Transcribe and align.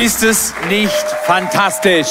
Ist 0.00 0.22
es 0.22 0.54
nicht 0.70 0.90
fantastisch, 1.24 2.08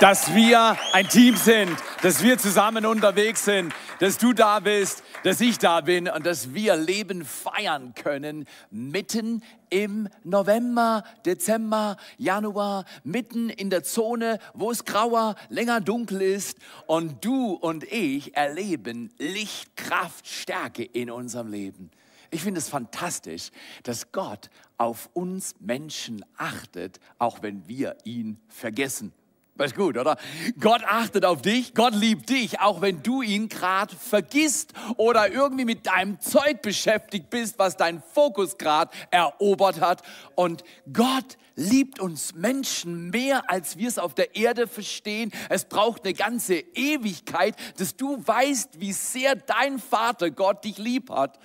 dass 0.00 0.34
wir 0.34 0.78
ein 0.94 1.06
Team 1.06 1.36
sind, 1.36 1.76
dass 2.00 2.22
wir 2.22 2.38
zusammen 2.38 2.86
unterwegs 2.86 3.44
sind, 3.44 3.74
dass 4.00 4.16
du 4.16 4.32
da 4.32 4.60
bist, 4.60 5.02
dass 5.22 5.42
ich 5.42 5.58
da 5.58 5.82
bin 5.82 6.08
und 6.08 6.24
dass 6.24 6.54
wir 6.54 6.74
Leben 6.74 7.26
feiern 7.26 7.92
können 7.94 8.46
mitten 8.70 9.42
im 9.68 10.08
November, 10.24 11.04
Dezember, 11.26 11.98
Januar, 12.16 12.86
mitten 13.04 13.50
in 13.50 13.68
der 13.68 13.82
Zone, 13.82 14.38
wo 14.54 14.70
es 14.70 14.86
grauer, 14.86 15.34
länger 15.50 15.82
dunkel 15.82 16.22
ist 16.22 16.56
und 16.86 17.22
du 17.22 17.52
und 17.52 17.84
ich 17.92 18.34
erleben 18.34 19.12
Licht, 19.18 19.76
Kraft, 19.76 20.26
Stärke 20.26 20.82
in 20.82 21.10
unserem 21.10 21.48
Leben. 21.48 21.90
Ich 22.34 22.42
finde 22.42 22.60
es 22.60 22.68
fantastisch, 22.70 23.50
dass 23.82 24.10
Gott 24.10 24.48
auf 24.78 25.10
uns 25.12 25.54
Menschen 25.60 26.24
achtet, 26.38 26.98
auch 27.18 27.42
wenn 27.42 27.68
wir 27.68 27.98
ihn 28.04 28.40
vergessen. 28.48 29.12
Das 29.54 29.72
ist 29.72 29.76
gut, 29.76 29.98
oder? 29.98 30.16
Gott 30.58 30.82
achtet 30.82 31.26
auf 31.26 31.42
dich, 31.42 31.74
Gott 31.74 31.94
liebt 31.94 32.30
dich, 32.30 32.58
auch 32.60 32.80
wenn 32.80 33.02
du 33.02 33.20
ihn 33.20 33.50
gerade 33.50 33.94
vergisst 33.94 34.72
oder 34.96 35.30
irgendwie 35.30 35.66
mit 35.66 35.86
deinem 35.86 36.20
Zeug 36.20 36.62
beschäftigt 36.62 37.28
bist, 37.28 37.58
was 37.58 37.76
dein 37.76 38.02
Fokus 38.14 38.56
gerade 38.56 38.90
erobert 39.10 39.80
hat. 39.80 40.00
Und 40.34 40.64
Gott 40.90 41.36
liebt 41.54 42.00
uns 42.00 42.34
Menschen 42.34 43.10
mehr, 43.10 43.50
als 43.50 43.76
wir 43.76 43.88
es 43.88 43.98
auf 43.98 44.14
der 44.14 44.34
Erde 44.34 44.66
verstehen. 44.66 45.32
Es 45.50 45.66
braucht 45.66 46.06
eine 46.06 46.14
ganze 46.14 46.54
Ewigkeit, 46.54 47.54
dass 47.76 47.94
du 47.94 48.26
weißt, 48.26 48.80
wie 48.80 48.94
sehr 48.94 49.36
dein 49.36 49.78
Vater 49.78 50.30
Gott 50.30 50.64
dich 50.64 50.78
lieb 50.78 51.10
hat. 51.10 51.38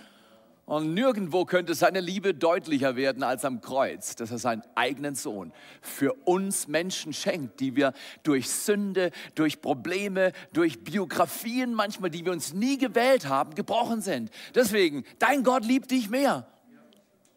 Und 0.68 0.94
nirgendwo 0.94 1.46
könnte 1.46 1.74
seine 1.76 2.02
Liebe 2.02 2.34
deutlicher 2.34 2.98
werden 2.98 3.24
als 3.24 3.46
am 3.46 3.62
Kreuz, 3.62 4.18
dass 4.18 4.32
er 4.32 4.38
seinen 4.38 4.64
eigenen 4.76 5.16
Sohn 5.16 5.54
für 5.82 6.12
uns 6.26 6.68
Menschen 6.68 7.14
schenkt, 7.14 7.62
die 7.62 7.78
wir 7.78 7.94
durch 8.24 8.50
Sünde, 8.50 9.12
durch 9.34 9.62
Probleme, 9.62 10.34
durch 10.52 10.84
Biografien 10.84 11.74
manchmal, 11.74 12.10
die 12.10 12.26
wir 12.26 12.34
uns 12.34 12.54
nie 12.54 12.78
gewählt 12.78 13.30
haben, 13.30 13.56
gebrochen 13.56 14.02
sind. 14.02 14.30
Deswegen, 14.56 15.06
dein 15.20 15.44
Gott 15.44 15.64
liebt 15.64 15.90
dich 15.90 16.10
mehr 16.10 16.46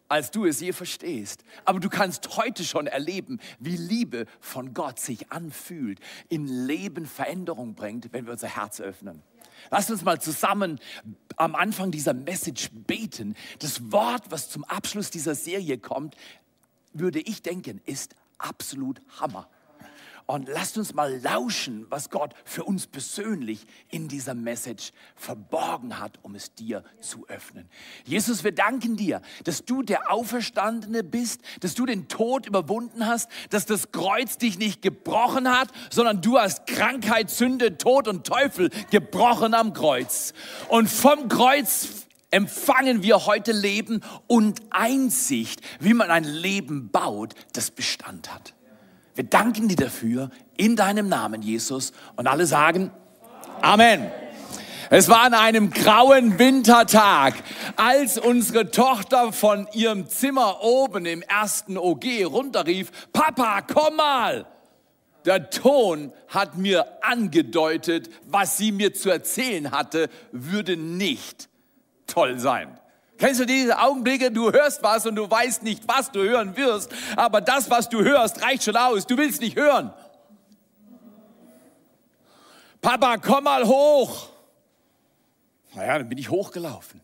als 0.09 0.29
du 0.29 0.45
es 0.45 0.59
je 0.59 0.73
verstehst. 0.73 1.45
Aber 1.63 1.79
du 1.79 1.87
kannst 1.87 2.35
heute 2.35 2.65
schon 2.65 2.85
erleben, 2.85 3.39
wie 3.59 3.77
Liebe 3.77 4.25
von 4.41 4.73
Gott 4.73 4.99
sich 4.99 5.31
anfühlt, 5.31 6.01
in 6.27 6.47
Leben 6.47 7.05
Veränderung 7.05 7.75
bringt, 7.75 8.11
wenn 8.11 8.25
wir 8.25 8.33
unser 8.33 8.49
Herz 8.49 8.81
öffnen. 8.81 9.23
Lass 9.69 9.89
uns 9.89 10.03
mal 10.03 10.19
zusammen 10.21 10.79
am 11.37 11.55
Anfang 11.55 11.91
dieser 11.91 12.13
Message 12.13 12.69
beten. 12.71 13.35
Das 13.59 13.91
Wort, 13.91 14.23
was 14.29 14.49
zum 14.49 14.63
Abschluss 14.63 15.09
dieser 15.09 15.35
Serie 15.35 15.77
kommt, 15.77 16.15
würde 16.93 17.19
ich 17.19 17.41
denken, 17.41 17.81
ist 17.85 18.15
absolut 18.37 19.01
Hammer. 19.19 19.47
Und 20.25 20.47
lasst 20.47 20.77
uns 20.77 20.93
mal 20.93 21.19
lauschen, 21.21 21.85
was 21.89 22.09
Gott 22.09 22.33
für 22.45 22.63
uns 22.63 22.87
persönlich 22.87 23.65
in 23.89 24.07
dieser 24.07 24.33
Message 24.33 24.91
verborgen 25.15 25.99
hat, 25.99 26.19
um 26.21 26.35
es 26.35 26.53
dir 26.53 26.83
zu 27.01 27.27
öffnen. 27.27 27.69
Jesus, 28.05 28.43
wir 28.43 28.53
danken 28.53 28.95
dir, 28.95 29.21
dass 29.43 29.65
du 29.65 29.83
der 29.83 30.11
Auferstandene 30.11 31.03
bist, 31.03 31.41
dass 31.59 31.73
du 31.73 31.85
den 31.85 32.07
Tod 32.07 32.45
überwunden 32.45 33.05
hast, 33.05 33.29
dass 33.49 33.65
das 33.65 33.91
Kreuz 33.91 34.37
dich 34.37 34.57
nicht 34.57 34.81
gebrochen 34.81 35.49
hat, 35.49 35.69
sondern 35.89 36.21
du 36.21 36.37
hast 36.39 36.67
Krankheit, 36.67 37.29
Sünde, 37.29 37.77
Tod 37.77 38.07
und 38.07 38.25
Teufel 38.25 38.69
gebrochen 38.89 39.53
am 39.53 39.73
Kreuz. 39.73 40.33
Und 40.69 40.89
vom 40.89 41.27
Kreuz 41.27 42.05
empfangen 42.31 43.03
wir 43.03 43.25
heute 43.25 43.51
Leben 43.51 44.01
und 44.27 44.61
Einsicht, 44.69 45.61
wie 45.79 45.93
man 45.93 46.09
ein 46.09 46.23
Leben 46.23 46.89
baut, 46.89 47.35
das 47.53 47.71
Bestand 47.71 48.33
hat. 48.33 48.53
Wir 49.15 49.23
danken 49.25 49.67
dir 49.67 49.75
dafür 49.75 50.29
in 50.57 50.75
deinem 50.75 51.09
Namen, 51.09 51.41
Jesus. 51.41 51.91
Und 52.15 52.27
alle 52.27 52.45
sagen 52.45 52.91
Amen. 53.61 54.11
Es 54.89 55.07
war 55.07 55.21
an 55.21 55.33
einem 55.33 55.69
grauen 55.69 56.37
Wintertag, 56.37 57.35
als 57.77 58.17
unsere 58.17 58.71
Tochter 58.71 59.31
von 59.31 59.67
ihrem 59.71 60.09
Zimmer 60.09 60.61
oben 60.63 61.05
im 61.05 61.21
ersten 61.21 61.77
OG 61.77 62.25
runterrief, 62.25 62.91
Papa, 63.13 63.61
komm 63.61 63.95
mal. 63.95 64.45
Der 65.23 65.49
Ton 65.49 66.11
hat 66.27 66.57
mir 66.57 66.85
angedeutet, 67.03 68.09
was 68.27 68.57
sie 68.57 68.73
mir 68.73 68.93
zu 68.93 69.09
erzählen 69.09 69.71
hatte, 69.71 70.09
würde 70.33 70.75
nicht 70.75 71.47
toll 72.07 72.39
sein. 72.39 72.77
Kennst 73.21 73.39
du 73.39 73.45
diese 73.45 73.77
Augenblicke? 73.77 74.31
Du 74.31 74.51
hörst 74.51 74.81
was 74.81 75.05
und 75.05 75.15
du 75.15 75.29
weißt 75.29 75.61
nicht, 75.61 75.87
was 75.87 76.11
du 76.11 76.23
hören 76.23 76.57
wirst, 76.57 76.91
aber 77.15 77.39
das, 77.39 77.69
was 77.69 77.87
du 77.87 78.03
hörst, 78.03 78.41
reicht 78.41 78.63
schon 78.63 78.75
aus. 78.75 79.05
Du 79.05 79.15
willst 79.15 79.41
nicht 79.41 79.55
hören. 79.55 79.93
Papa, 82.81 83.17
komm 83.17 83.43
mal 83.43 83.67
hoch. 83.67 84.29
Naja, 85.75 85.99
dann 85.99 86.09
bin 86.09 86.17
ich 86.17 86.31
hochgelaufen. 86.31 86.99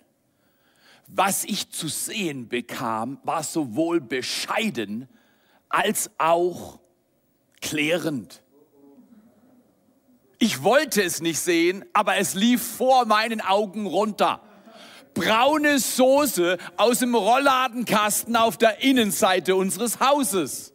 Was 1.05 1.43
ich 1.43 1.69
zu 1.69 1.87
sehen 1.87 2.49
bekam, 2.49 3.19
war 3.21 3.43
sowohl 3.43 4.01
bescheiden 4.01 5.07
als 5.69 6.09
auch 6.17 6.79
klärend. 7.61 8.41
Ich 10.39 10.63
wollte 10.63 11.03
es 11.03 11.21
nicht 11.21 11.39
sehen, 11.39 11.85
aber 11.93 12.17
es 12.17 12.33
lief 12.33 12.65
vor 12.65 13.05
meinen 13.05 13.39
Augen 13.39 13.85
runter 13.85 14.41
braune 15.17 15.79
Soße 15.79 16.57
aus 16.77 16.99
dem 16.99 17.15
Rollladenkasten 17.15 18.35
auf 18.35 18.57
der 18.57 18.83
Innenseite 18.83 19.55
unseres 19.55 19.99
Hauses. 19.99 20.73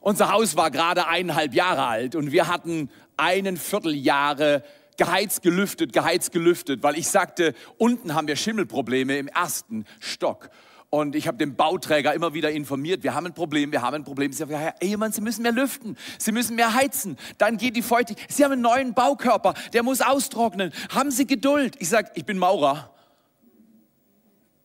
Unser 0.00 0.30
Haus 0.30 0.56
war 0.56 0.70
gerade 0.70 1.08
eineinhalb 1.08 1.52
Jahre 1.52 1.84
alt 1.84 2.14
und 2.14 2.30
wir 2.30 2.46
hatten 2.48 2.90
einen 3.16 3.56
Vierteljahre 3.56 4.62
geheizt, 4.96 5.42
gelüftet, 5.42 5.92
geheizt, 5.92 6.32
gelüftet, 6.32 6.82
weil 6.82 6.96
ich 6.96 7.08
sagte, 7.08 7.54
unten 7.76 8.14
haben 8.14 8.28
wir 8.28 8.36
Schimmelprobleme 8.36 9.18
im 9.18 9.28
ersten 9.28 9.84
Stock. 10.00 10.50
Und 10.88 11.16
ich 11.16 11.26
habe 11.26 11.36
den 11.36 11.56
Bauträger 11.56 12.14
immer 12.14 12.32
wieder 12.32 12.50
informiert, 12.52 13.02
wir 13.02 13.14
haben 13.14 13.26
ein 13.26 13.34
Problem, 13.34 13.72
wir 13.72 13.82
haben 13.82 13.94
ein 13.94 14.04
Problem. 14.04 14.32
Sie 14.32 14.38
sagen, 14.38 14.56
Herr 14.56 14.80
Ehemann, 14.80 15.12
Sie 15.12 15.20
müssen 15.20 15.42
mehr 15.42 15.52
lüften, 15.52 15.96
Sie 16.18 16.32
müssen 16.32 16.54
mehr 16.54 16.74
heizen, 16.74 17.16
dann 17.38 17.56
geht 17.56 17.76
die 17.76 17.82
Feuchtigkeit. 17.82 18.30
Sie 18.30 18.44
haben 18.44 18.52
einen 18.52 18.62
neuen 18.62 18.94
Baukörper, 18.94 19.54
der 19.72 19.82
muss 19.82 20.00
austrocknen. 20.00 20.72
Haben 20.90 21.10
Sie 21.10 21.26
Geduld? 21.26 21.76
Ich 21.80 21.88
sage, 21.88 22.10
ich 22.14 22.24
bin 22.24 22.38
Maurer. 22.38 22.92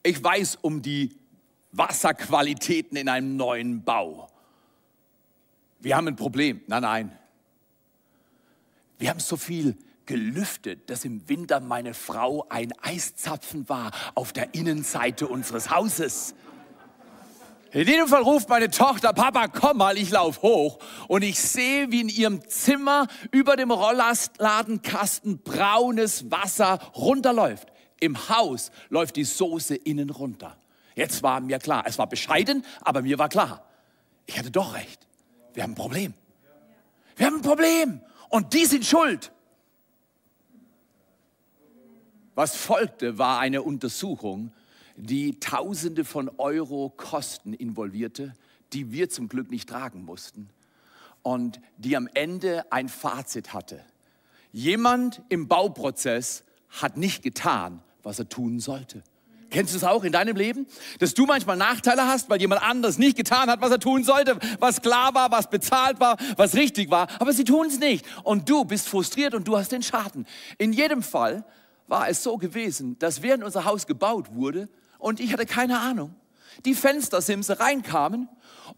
Ich 0.04 0.24
weiß 0.24 0.60
um 0.62 0.82
die 0.82 1.16
Wasserqualitäten 1.72 2.98
in 2.98 3.10
einem 3.10 3.36
neuen 3.36 3.84
Bau. 3.84 4.28
Wir 5.80 5.98
haben 5.98 6.08
ein 6.08 6.16
Problem. 6.16 6.62
Nein, 6.68 6.82
nein. 6.84 7.18
Wir 9.00 9.10
haben 9.10 9.20
so 9.20 9.38
viel 9.38 9.76
gelüftet, 10.12 10.90
dass 10.90 11.06
im 11.06 11.30
Winter 11.30 11.62
meine 11.62 11.94
Frau 11.94 12.46
ein 12.50 12.74
Eiszapfen 12.82 13.70
war 13.70 13.92
auf 14.14 14.34
der 14.34 14.54
Innenseite 14.54 15.26
unseres 15.26 15.70
Hauses. 15.70 16.36
In 17.72 17.88
jedem 17.88 18.10
Fall 18.10 18.22
ruft 18.22 18.50
meine 18.50 18.70
Tochter, 18.70 19.14
Papa, 19.14 19.48
komm 19.48 19.78
mal, 19.78 19.98
ich 19.98 20.10
lauf 20.10 20.42
hoch. 20.42 20.80
Und 21.08 21.22
ich 21.22 21.40
sehe, 21.40 21.90
wie 21.94 22.02
in 22.02 22.10
ihrem 22.10 22.46
Zimmer 22.50 23.08
über 23.32 23.56
dem 23.56 23.72
Rollladenkasten 23.72 25.40
braunes 25.44 26.30
Wasser 26.30 26.80
runterläuft. 26.94 27.72
Im 28.02 28.28
Haus 28.28 28.72
läuft 28.90 29.16
die 29.16 29.24
Soße 29.24 29.76
innen 29.76 30.10
runter. 30.10 30.58
Jetzt 30.94 31.24
war 31.24 31.40
mir 31.40 31.60
klar, 31.60 31.86
es 31.88 31.98
war 31.98 32.08
bescheiden, 32.08 32.66
aber 32.82 33.02
mir 33.02 33.18
war 33.18 33.30
klar, 33.30 33.66
ich 34.26 34.38
hatte 34.38 34.52
doch 34.52 34.74
recht. 34.74 35.08
Wir 35.54 35.64
haben 35.64 35.72
ein 35.72 35.76
Problem. 35.76 36.14
Wir 37.16 37.28
haben 37.28 37.38
ein 37.38 37.42
Problem. 37.42 38.02
Und 38.28 38.54
die 38.54 38.66
sind 38.66 38.86
schuld. 38.86 39.32
Was 42.36 42.56
folgte, 42.56 43.18
war 43.18 43.40
eine 43.40 43.62
Untersuchung, 43.62 44.52
die 44.96 45.40
Tausende 45.40 46.06
von 46.06 46.30
Euro 46.38 46.94
Kosten 46.96 47.54
involvierte, 47.54 48.34
die 48.74 48.92
wir 48.92 49.10
zum 49.10 49.28
Glück 49.28 49.52
nicht 49.52 49.68
tragen 49.68 50.06
mussten 50.06 50.50
und 51.24 51.60
die 51.78 51.96
am 51.98 52.08
Ende 52.14 52.72
ein 52.72 52.90
Fazit 52.90 53.54
hatte. 53.54 53.84
Jemand 54.54 55.22
im 55.30 55.48
Bauprozess 55.48 56.44
hat 56.70 56.98
nicht 56.98 57.24
getan, 57.24 57.82
was 58.04 58.20
er 58.20 58.30
tun 58.30 58.60
sollte. 58.60 59.04
Kennst 59.50 59.74
du 59.74 59.78
es 59.78 59.84
auch 59.84 60.06
in 60.06 60.14
deinem 60.14 60.38
Leben? 60.38 60.66
Dass 61.00 61.14
du 61.14 61.26
manchmal 61.26 61.58
Nachteile 61.58 62.08
hast, 62.08 62.30
weil 62.30 62.40
jemand 62.40 62.64
anders 62.64 62.98
nicht 62.98 63.18
getan 63.18 63.50
hat, 63.50 63.60
was 63.60 63.72
er 63.72 63.80
tun 63.80 64.06
sollte, 64.06 64.40
was 64.60 64.82
klar 64.82 65.14
war, 65.14 65.30
was 65.30 65.50
bezahlt 65.50 66.00
war, 66.00 66.16
was 66.38 66.56
richtig 66.56 66.90
war, 66.90 67.08
aber 67.20 67.34
sie 67.34 67.44
tun 67.44 67.68
es 67.68 67.78
nicht. 67.78 68.06
Und 68.24 68.50
du 68.50 68.64
bist 68.64 68.88
frustriert 68.88 69.34
und 69.34 69.48
du 69.50 69.58
hast 69.58 69.74
den 69.74 69.84
Schaden. 69.84 70.26
In 70.58 70.72
jedem 70.72 71.04
Fall 71.04 71.44
war 71.92 72.08
es 72.08 72.24
so 72.24 72.38
gewesen, 72.38 72.98
dass 73.00 73.22
während 73.22 73.44
unser 73.44 73.66
Haus 73.66 73.86
gebaut 73.86 74.34
wurde 74.34 74.70
und 74.98 75.20
ich 75.20 75.34
hatte 75.34 75.46
keine 75.46 75.80
Ahnung, 75.80 76.16
die 76.64 76.74
Fenstersimse 76.74 77.60
reinkamen 77.60 78.30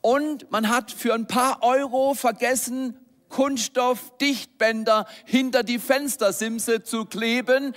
und 0.01 0.49
man 0.51 0.67
hat 0.67 0.91
für 0.91 1.13
ein 1.13 1.27
paar 1.27 1.61
Euro 1.61 2.15
vergessen, 2.15 2.97
Kunststoffdichtbänder 3.29 5.05
hinter 5.25 5.63
die 5.63 5.77
Fenstersimse 5.77 6.83
zu 6.83 7.05
kleben. 7.05 7.73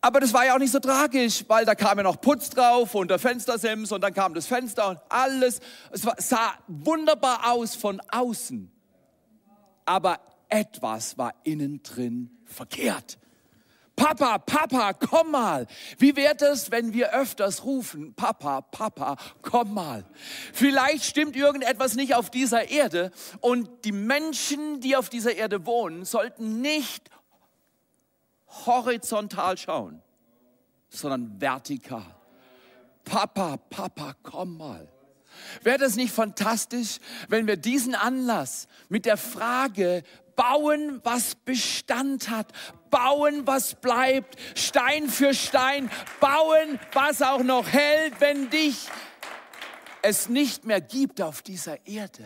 Aber 0.00 0.20
das 0.20 0.32
war 0.32 0.46
ja 0.46 0.54
auch 0.54 0.58
nicht 0.58 0.72
so 0.72 0.78
tragisch, 0.78 1.44
weil 1.48 1.64
da 1.64 1.74
kam 1.74 1.98
ja 1.98 2.04
noch 2.04 2.20
Putz 2.20 2.50
drauf 2.50 2.94
und 2.94 3.10
der 3.10 3.18
Fenstersims 3.18 3.90
und 3.90 4.00
dann 4.00 4.14
kam 4.14 4.34
das 4.34 4.46
Fenster 4.46 4.90
und 4.90 5.00
alles. 5.08 5.58
Es 5.90 6.06
war, 6.06 6.14
sah 6.18 6.54
wunderbar 6.68 7.52
aus 7.52 7.74
von 7.74 8.00
außen. 8.12 8.70
Aber 9.84 10.20
etwas 10.48 11.18
war 11.18 11.34
innen 11.42 11.82
drin 11.82 12.30
verkehrt. 12.44 13.18
Papa, 13.96 14.38
Papa, 14.38 14.92
komm 14.92 15.30
mal. 15.30 15.66
Wie 15.98 16.14
wäre 16.16 16.36
es, 16.44 16.70
wenn 16.70 16.92
wir 16.92 17.14
öfters 17.14 17.64
rufen, 17.64 18.14
Papa, 18.14 18.60
Papa, 18.60 19.16
komm 19.40 19.72
mal. 19.72 20.04
Vielleicht 20.52 21.04
stimmt 21.04 21.34
irgendetwas 21.34 21.94
nicht 21.94 22.14
auf 22.14 22.28
dieser 22.28 22.70
Erde 22.70 23.10
und 23.40 23.68
die 23.86 23.92
Menschen, 23.92 24.80
die 24.80 24.96
auf 24.96 25.08
dieser 25.08 25.34
Erde 25.34 25.64
wohnen, 25.64 26.04
sollten 26.04 26.60
nicht 26.60 27.10
horizontal 28.66 29.56
schauen, 29.56 30.02
sondern 30.90 31.40
vertikal. 31.40 32.14
Papa, 33.04 33.56
Papa, 33.56 34.14
komm 34.22 34.58
mal. 34.58 34.88
Wäre 35.62 35.78
das 35.78 35.96
nicht 35.96 36.12
fantastisch, 36.12 36.98
wenn 37.28 37.46
wir 37.46 37.56
diesen 37.56 37.94
Anlass 37.94 38.68
mit 38.88 39.06
der 39.06 39.16
Frage 39.16 40.02
bauen, 40.34 41.00
was 41.02 41.34
Bestand 41.34 42.30
hat, 42.30 42.52
bauen, 42.90 43.46
was 43.46 43.74
bleibt, 43.74 44.36
Stein 44.54 45.08
für 45.08 45.34
Stein, 45.34 45.90
bauen, 46.20 46.78
was 46.92 47.22
auch 47.22 47.42
noch 47.42 47.68
hält, 47.68 48.20
wenn 48.20 48.50
dich 48.50 48.88
es 50.02 50.28
nicht 50.28 50.64
mehr 50.64 50.80
gibt 50.80 51.20
auf 51.20 51.42
dieser 51.42 51.86
Erde. 51.86 52.24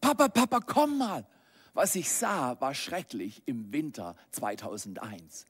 Papa, 0.00 0.28
Papa, 0.28 0.60
komm 0.60 0.98
mal. 0.98 1.26
Was 1.72 1.96
ich 1.96 2.10
sah, 2.10 2.60
war 2.60 2.74
schrecklich 2.74 3.42
im 3.46 3.72
Winter 3.72 4.16
2001. 4.30 5.46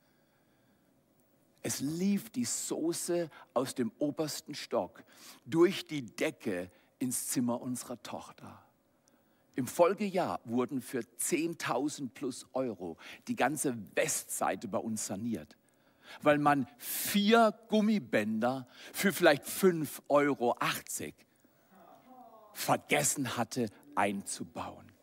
Es 1.62 1.80
lief 1.80 2.30
die 2.30 2.44
Soße 2.44 3.30
aus 3.52 3.74
dem 3.74 3.92
obersten 3.98 4.54
Stock 4.54 5.02
durch 5.44 5.86
die 5.86 6.04
Decke 6.04 6.70
ins 6.98 7.28
Zimmer 7.28 7.60
unserer 7.60 8.02
Tochter. 8.02 8.63
Im 9.56 9.66
Folgejahr 9.66 10.40
wurden 10.44 10.80
für 10.80 11.00
10.000 11.00 12.10
plus 12.12 12.46
Euro 12.52 12.96
die 13.28 13.36
ganze 13.36 13.76
Westseite 13.94 14.68
bei 14.68 14.78
uns 14.78 15.06
saniert, 15.06 15.56
weil 16.22 16.38
man 16.38 16.66
vier 16.78 17.54
Gummibänder 17.68 18.66
für 18.92 19.12
vielleicht 19.12 19.44
5,80 19.44 20.00
Euro 20.08 20.56
vergessen 22.52 23.36
hatte 23.36 23.68
einzubauen 23.94 24.93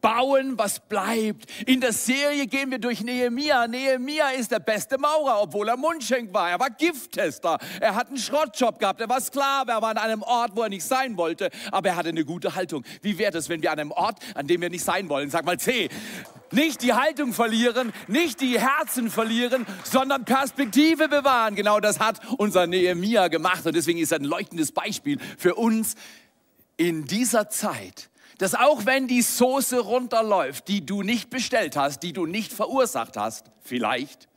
bauen, 0.00 0.56
was 0.56 0.80
bleibt. 0.80 1.46
In 1.66 1.80
der 1.80 1.92
Serie 1.92 2.46
gehen 2.46 2.70
wir 2.70 2.78
durch 2.78 3.02
Nehemia. 3.02 3.66
Nehemia 3.66 4.30
ist 4.30 4.50
der 4.50 4.60
beste 4.60 4.98
Maurer, 4.98 5.42
obwohl 5.42 5.68
er 5.68 5.76
Mundschenk 5.76 6.32
war. 6.32 6.50
Er 6.50 6.60
war 6.60 6.70
Gifttester. 6.70 7.58
Er 7.80 7.94
hat 7.94 8.08
einen 8.08 8.18
Schrottjob 8.18 8.78
gehabt. 8.78 9.00
Er 9.00 9.08
war 9.08 9.20
Sklave. 9.20 9.72
Er 9.72 9.82
war 9.82 9.90
an 9.90 9.98
einem 9.98 10.22
Ort, 10.22 10.52
wo 10.54 10.62
er 10.62 10.68
nicht 10.68 10.84
sein 10.84 11.16
wollte. 11.16 11.50
Aber 11.72 11.88
er 11.88 11.96
hatte 11.96 12.10
eine 12.10 12.24
gute 12.24 12.54
Haltung. 12.54 12.84
Wie 13.02 13.18
wäre 13.18 13.36
es, 13.36 13.48
wenn 13.48 13.62
wir 13.62 13.72
an 13.72 13.78
einem 13.78 13.92
Ort, 13.92 14.18
an 14.34 14.46
dem 14.46 14.60
wir 14.60 14.70
nicht 14.70 14.84
sein 14.84 15.08
wollen, 15.08 15.30
sag 15.30 15.44
mal 15.44 15.58
C, 15.58 15.88
nicht 16.50 16.82
die 16.82 16.94
Haltung 16.94 17.32
verlieren, 17.32 17.92
nicht 18.06 18.40
die 18.40 18.58
Herzen 18.58 19.10
verlieren, 19.10 19.66
sondern 19.84 20.24
Perspektive 20.24 21.08
bewahren. 21.08 21.54
Genau 21.54 21.80
das 21.80 22.00
hat 22.00 22.20
unser 22.38 22.66
Nehemia 22.66 23.28
gemacht. 23.28 23.66
Und 23.66 23.74
deswegen 23.74 23.98
ist 23.98 24.12
er 24.12 24.20
ein 24.20 24.24
leuchtendes 24.24 24.72
Beispiel 24.72 25.18
für 25.36 25.56
uns 25.56 25.94
in 26.76 27.04
dieser 27.04 27.48
Zeit 27.50 28.08
dass 28.38 28.54
auch 28.54 28.86
wenn 28.86 29.06
die 29.08 29.22
Soße 29.22 29.80
runterläuft, 29.80 30.68
die 30.68 30.86
du 30.86 31.02
nicht 31.02 31.30
bestellt 31.30 31.76
hast, 31.76 32.02
die 32.02 32.12
du 32.12 32.26
nicht 32.26 32.52
verursacht 32.52 33.16
hast, 33.16 33.50
vielleicht 33.62 34.28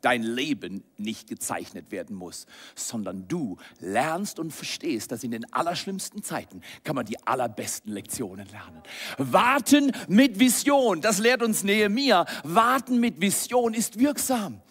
dein 0.00 0.22
Leben 0.22 0.84
nicht 0.96 1.28
gezeichnet 1.28 1.90
werden 1.90 2.14
muss, 2.14 2.46
sondern 2.74 3.26
du 3.28 3.56
lernst 3.80 4.38
und 4.38 4.52
verstehst, 4.52 5.10
dass 5.10 5.24
in 5.24 5.32
den 5.32 5.52
allerschlimmsten 5.52 6.22
Zeiten 6.22 6.62
kann 6.84 6.94
man 6.94 7.06
die 7.06 7.20
allerbesten 7.26 7.92
Lektionen 7.92 8.46
lernen. 8.48 8.82
Warten 9.18 9.92
mit 10.06 10.38
Vision, 10.38 11.00
das 11.00 11.18
lehrt 11.18 11.42
uns 11.42 11.64
Nehemiah, 11.64 12.26
warten 12.44 13.00
mit 13.00 13.20
Vision 13.20 13.74
ist 13.74 13.98
wirksam 13.98 14.62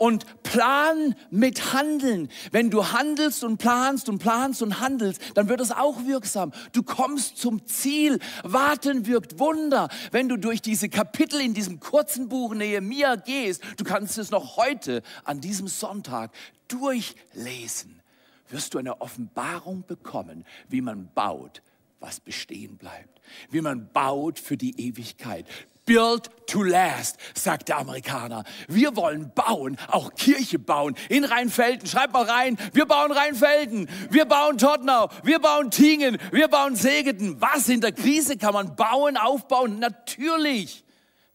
und 0.00 0.42
plan 0.42 1.14
mit 1.30 1.74
Handeln. 1.74 2.30
Wenn 2.52 2.70
du 2.70 2.90
handelst 2.92 3.44
und 3.44 3.58
planst 3.58 4.08
und 4.08 4.18
planst 4.18 4.62
und 4.62 4.80
handelst, 4.80 5.20
dann 5.34 5.50
wird 5.50 5.60
es 5.60 5.72
auch 5.72 6.06
wirksam. 6.06 6.52
Du 6.72 6.82
kommst 6.82 7.36
zum 7.36 7.66
Ziel. 7.66 8.18
Warten 8.42 9.06
wirkt 9.06 9.38
Wunder. 9.38 9.90
Wenn 10.10 10.30
du 10.30 10.38
durch 10.38 10.62
diese 10.62 10.88
Kapitel 10.88 11.38
in 11.38 11.52
diesem 11.52 11.80
kurzen 11.80 12.30
Buch 12.30 12.54
Nehemiah 12.54 13.16
gehst, 13.16 13.62
du 13.76 13.84
kannst 13.84 14.16
es 14.16 14.30
noch 14.30 14.56
heute 14.56 15.02
an 15.24 15.42
diesem 15.42 15.68
Sonntag 15.68 16.32
durchlesen, 16.68 18.00
wirst 18.48 18.72
du 18.72 18.78
eine 18.78 19.02
Offenbarung 19.02 19.84
bekommen, 19.86 20.46
wie 20.70 20.80
man 20.80 21.10
baut, 21.12 21.60
was 22.00 22.20
bestehen 22.20 22.78
bleibt. 22.78 23.20
Wie 23.50 23.60
man 23.60 23.92
baut 23.92 24.38
für 24.38 24.56
die 24.56 24.80
Ewigkeit. 24.80 25.46
Build 25.86 26.30
to 26.46 26.62
last, 26.62 27.16
sagt 27.34 27.68
der 27.68 27.78
Amerikaner. 27.78 28.44
Wir 28.66 28.96
wollen 28.96 29.32
bauen, 29.34 29.76
auch 29.88 30.14
Kirche 30.14 30.58
bauen. 30.58 30.96
In 31.08 31.24
Rheinfelden, 31.24 31.86
schreibt 31.86 32.12
mal 32.12 32.24
rein, 32.24 32.58
wir 32.72 32.86
bauen 32.86 33.12
Rheinfelden, 33.12 33.88
wir 34.10 34.24
bauen 34.24 34.58
Tottenau, 34.58 35.08
wir 35.22 35.38
bauen 35.38 35.70
Tingen, 35.70 36.18
wir 36.32 36.48
bauen 36.48 36.76
Segeten. 36.76 37.40
Was 37.40 37.68
in 37.68 37.80
der 37.80 37.92
Krise 37.92 38.36
kann 38.36 38.54
man 38.54 38.74
bauen, 38.74 39.16
aufbauen? 39.16 39.78
Natürlich, 39.78 40.84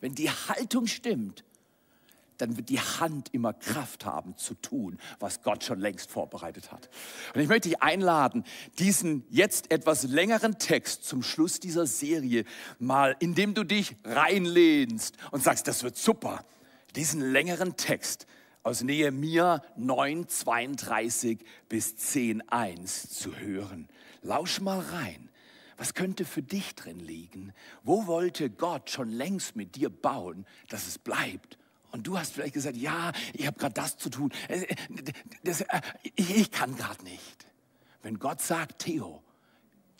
wenn 0.01 0.15
die 0.15 0.29
Haltung 0.29 0.87
stimmt 0.87 1.44
dann 2.37 2.57
wird 2.57 2.69
die 2.69 2.79
Hand 2.79 3.33
immer 3.33 3.53
Kraft 3.53 4.05
haben 4.05 4.37
zu 4.37 4.53
tun, 4.55 4.97
was 5.19 5.41
Gott 5.41 5.63
schon 5.63 5.79
längst 5.79 6.09
vorbereitet 6.09 6.71
hat. 6.71 6.89
Und 7.33 7.41
ich 7.41 7.47
möchte 7.47 7.69
dich 7.69 7.81
einladen, 7.81 8.43
diesen 8.79 9.25
jetzt 9.29 9.71
etwas 9.71 10.03
längeren 10.03 10.57
Text 10.59 11.05
zum 11.05 11.23
Schluss 11.23 11.59
dieser 11.59 11.85
Serie 11.85 12.45
mal, 12.79 13.15
indem 13.19 13.53
du 13.53 13.63
dich 13.63 13.95
reinlehnst 14.03 15.17
und 15.31 15.43
sagst, 15.43 15.67
das 15.67 15.83
wird 15.83 15.97
super, 15.97 16.43
diesen 16.95 17.21
längeren 17.31 17.75
Text 17.77 18.25
aus 18.63 18.81
Nehemia 18.81 19.61
9, 19.75 20.27
32 20.27 21.39
bis 21.69 21.95
10, 21.97 22.49
1 22.49 23.09
zu 23.09 23.37
hören. 23.37 23.87
Lausch 24.21 24.59
mal 24.59 24.79
rein. 24.79 25.29
Was 25.77 25.93
könnte 25.93 26.23
für 26.25 26.41
dich 26.41 26.73
drin 26.73 26.99
liegen? 26.99 27.53
Wo 27.83 28.07
wollte 28.07 28.49
Gott 28.49 28.89
schon 28.89 29.09
längst 29.09 29.55
mit 29.55 29.75
dir 29.75 29.89
bauen, 29.89 30.45
dass 30.69 30.87
es 30.87 30.97
bleibt 30.97 31.57
und 31.95 32.05
du 32.05 32.19
hast 32.19 32.33
vielleicht 32.33 32.53
gesagt, 32.53 32.75
ja, 32.75 33.11
ich 33.33 33.47
habe 33.47 33.57
gerade 33.57 33.73
das 33.73 33.97
zu 33.97 34.09
tun. 34.09 34.31
Äh, 34.49 34.63
äh, 34.63 34.75
das, 35.43 35.61
äh, 35.61 35.81
ich 36.15 36.51
kann 36.51 36.75
gerade 36.75 37.03
nicht. 37.03 37.47
Wenn 38.01 38.19
Gott 38.19 38.41
sagt, 38.41 38.79
Theo, 38.79 39.23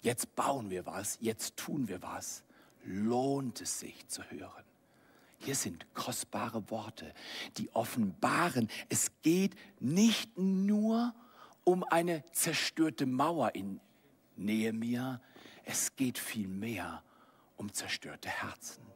jetzt 0.02 0.36
bauen 0.36 0.70
wir 0.70 0.86
was, 0.86 1.18
jetzt 1.22 1.56
tun 1.58 1.88
wir 1.88 2.02
was, 2.02 2.44
lohnt 2.84 3.62
es 3.62 3.80
sich 3.80 4.08
zu 4.08 4.24
hören. 4.30 4.64
Hier 5.40 5.56
sind 5.56 5.86
kostbare 5.94 6.70
Worte, 6.70 7.14
die 7.58 7.74
offenbaren, 7.74 8.70
es 8.90 9.12
geht 9.22 9.56
nicht 9.80 10.38
nur 10.38 11.16
um 11.64 11.84
eine 11.84 12.24
zerstörte 12.32 13.06
Mauer 13.06 13.56
in 13.56 13.80
Nehemia, 14.36 15.22
es 15.64 15.96
geht 15.96 16.20
vielmehr 16.20 17.04
um 17.56 17.74
zerstörte 17.74 18.30
Herzen. 18.30 18.95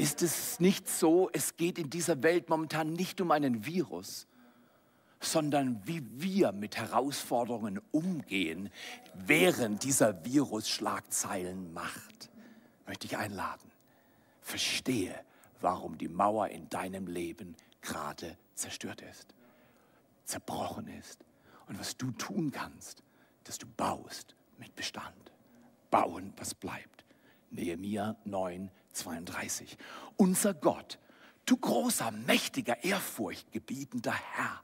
Ist 0.00 0.22
es 0.22 0.60
nicht 0.60 0.88
so, 0.88 1.28
es 1.34 1.58
geht 1.58 1.78
in 1.78 1.90
dieser 1.90 2.22
Welt 2.22 2.48
momentan 2.48 2.94
nicht 2.94 3.20
um 3.20 3.30
einen 3.30 3.66
Virus, 3.66 4.26
sondern 5.20 5.82
wie 5.84 6.02
wir 6.18 6.52
mit 6.52 6.78
Herausforderungen 6.78 7.82
umgehen, 7.90 8.70
während 9.12 9.82
dieser 9.82 10.24
Virus 10.24 10.70
Schlagzeilen 10.70 11.74
macht. 11.74 12.30
Möchte 12.86 13.08
ich 13.08 13.18
einladen. 13.18 13.70
Verstehe, 14.40 15.14
warum 15.60 15.98
die 15.98 16.08
Mauer 16.08 16.48
in 16.48 16.70
deinem 16.70 17.06
Leben 17.06 17.54
gerade 17.82 18.38
zerstört 18.54 19.02
ist, 19.02 19.34
zerbrochen 20.24 20.88
ist 20.98 21.18
und 21.68 21.78
was 21.78 21.98
du 21.98 22.10
tun 22.12 22.52
kannst, 22.52 23.02
dass 23.44 23.58
du 23.58 23.66
baust 23.76 24.34
mit 24.56 24.74
Bestand. 24.74 25.30
Bauen, 25.90 26.32
was 26.38 26.54
bleibt. 26.54 27.04
Nehemiah 27.50 28.16
9, 28.24 28.70
32. 28.92 29.76
Unser 30.16 30.54
Gott, 30.54 30.98
du 31.46 31.56
großer, 31.56 32.10
mächtiger, 32.10 32.84
ehrfurchtgebietender 32.84 34.14
Herr, 34.14 34.62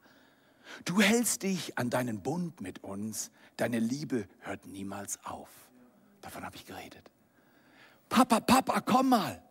du 0.85 1.01
hältst 1.01 1.43
dich 1.43 1.79
an 1.79 1.91
deinen 1.91 2.23
Bund 2.23 2.61
mit 2.61 2.83
uns, 2.85 3.31
deine 3.57 3.79
Liebe 3.79 4.29
hört 4.41 4.67
niemals 4.67 5.25
auf. 5.25 5.49
Davon 6.21 6.45
habe 6.45 6.57
ich 6.57 6.67
geredet. 6.67 7.11
Papa, 8.09 8.41
Papa, 8.41 8.81
komm 8.81 9.11
mal. 9.11 9.43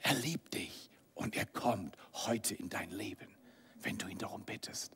Er 0.00 0.14
liebt 0.14 0.54
dich 0.54 0.90
und 1.14 1.36
er 1.36 1.46
kommt 1.46 1.96
heute 2.12 2.54
in 2.54 2.68
dein 2.68 2.90
Leben, 2.90 3.28
wenn 3.80 3.96
du 3.98 4.06
ihn 4.06 4.18
darum 4.18 4.42
bittest. 4.42 4.92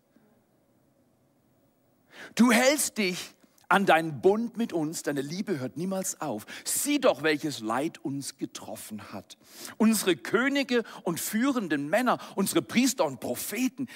Du 2.35 2.53
hältst 2.53 2.99
dich 2.99 3.35
an 3.69 3.87
deinen 3.87 4.21
Bund 4.21 4.57
mit 4.57 4.73
uns, 4.73 5.03
deine 5.03 5.21
Liebe 5.21 5.59
hört 5.59 5.77
niemals 5.77 6.21
auf. 6.21 6.47
Sieh 6.65 6.99
doch, 6.99 7.23
welches 7.23 7.61
Leid 7.61 7.99
uns 8.05 8.37
getroffen 8.37 9.13
hat. 9.13 9.37
Unsere 9.77 10.17
Könige 10.17 10.85
und 11.03 11.21
führenden 11.21 11.89
Männer, 11.89 12.19
unsere 12.35 12.63
Priester 12.63 13.05
und 13.05 13.21
Propheten, 13.21 13.89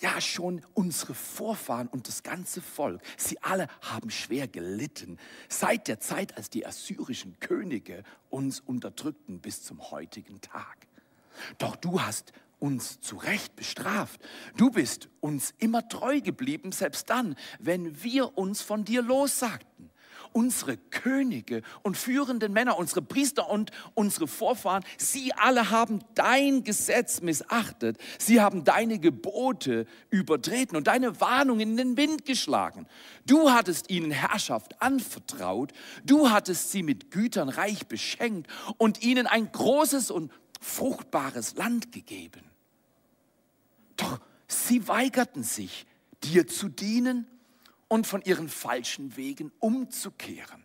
ja 0.00 0.20
schon 0.20 0.62
unsere 0.74 1.14
Vorfahren 1.14 1.88
und 1.88 2.08
das 2.08 2.22
ganze 2.22 2.60
Volk, 2.60 3.00
sie 3.16 3.40
alle 3.42 3.68
haben 3.80 4.10
schwer 4.10 4.48
gelitten 4.48 5.18
seit 5.48 5.88
der 5.88 6.00
Zeit, 6.00 6.36
als 6.36 6.50
die 6.50 6.66
assyrischen 6.66 7.38
Könige 7.40 8.02
uns 8.28 8.60
unterdrückten 8.60 9.40
bis 9.40 9.62
zum 9.62 9.90
heutigen 9.90 10.40
Tag. 10.40 10.86
Doch 11.58 11.76
du 11.76 12.00
hast 12.00 12.32
uns 12.64 12.98
zu 13.00 13.16
Recht 13.16 13.56
bestraft. 13.56 14.18
Du 14.56 14.70
bist 14.70 15.10
uns 15.20 15.52
immer 15.58 15.86
treu 15.86 16.22
geblieben, 16.22 16.72
selbst 16.72 17.10
dann, 17.10 17.36
wenn 17.58 18.02
wir 18.02 18.38
uns 18.38 18.62
von 18.62 18.86
dir 18.86 19.02
lossagten 19.02 19.90
unsere 20.32 20.76
Könige 20.76 21.62
und 21.82 21.96
führenden 21.96 22.52
Männer, 22.52 22.76
unsere 22.76 23.02
Priester 23.02 23.48
und 23.48 23.70
unsere 23.94 24.26
Vorfahren, 24.26 24.82
sie 24.98 25.32
alle 25.32 25.70
haben 25.70 26.00
dein 26.16 26.64
Gesetz 26.64 27.20
missachtet. 27.20 27.98
Sie 28.18 28.40
haben 28.40 28.64
deine 28.64 28.98
Gebote 28.98 29.86
übertreten 30.10 30.76
und 30.76 30.88
deine 30.88 31.20
Warnung 31.20 31.60
in 31.60 31.76
den 31.76 31.96
Wind 31.96 32.24
geschlagen. 32.24 32.88
Du 33.24 33.52
hattest 33.52 33.90
ihnen 33.90 34.10
Herrschaft 34.10 34.82
anvertraut. 34.82 35.72
Du 36.04 36.30
hattest 36.30 36.72
sie 36.72 36.82
mit 36.82 37.12
Gütern 37.12 37.48
reich 37.48 37.86
beschenkt 37.86 38.50
und 38.76 39.04
ihnen 39.04 39.28
ein 39.28 39.52
großes 39.52 40.10
und 40.10 40.32
fruchtbares 40.60 41.54
Land 41.54 41.92
gegeben. 41.92 42.53
Doch 43.96 44.20
sie 44.48 44.86
weigerten 44.88 45.42
sich, 45.42 45.86
dir 46.22 46.46
zu 46.46 46.68
dienen 46.68 47.26
und 47.88 48.06
von 48.06 48.22
ihren 48.22 48.48
falschen 48.48 49.16
Wegen 49.16 49.52
umzukehren. 49.60 50.64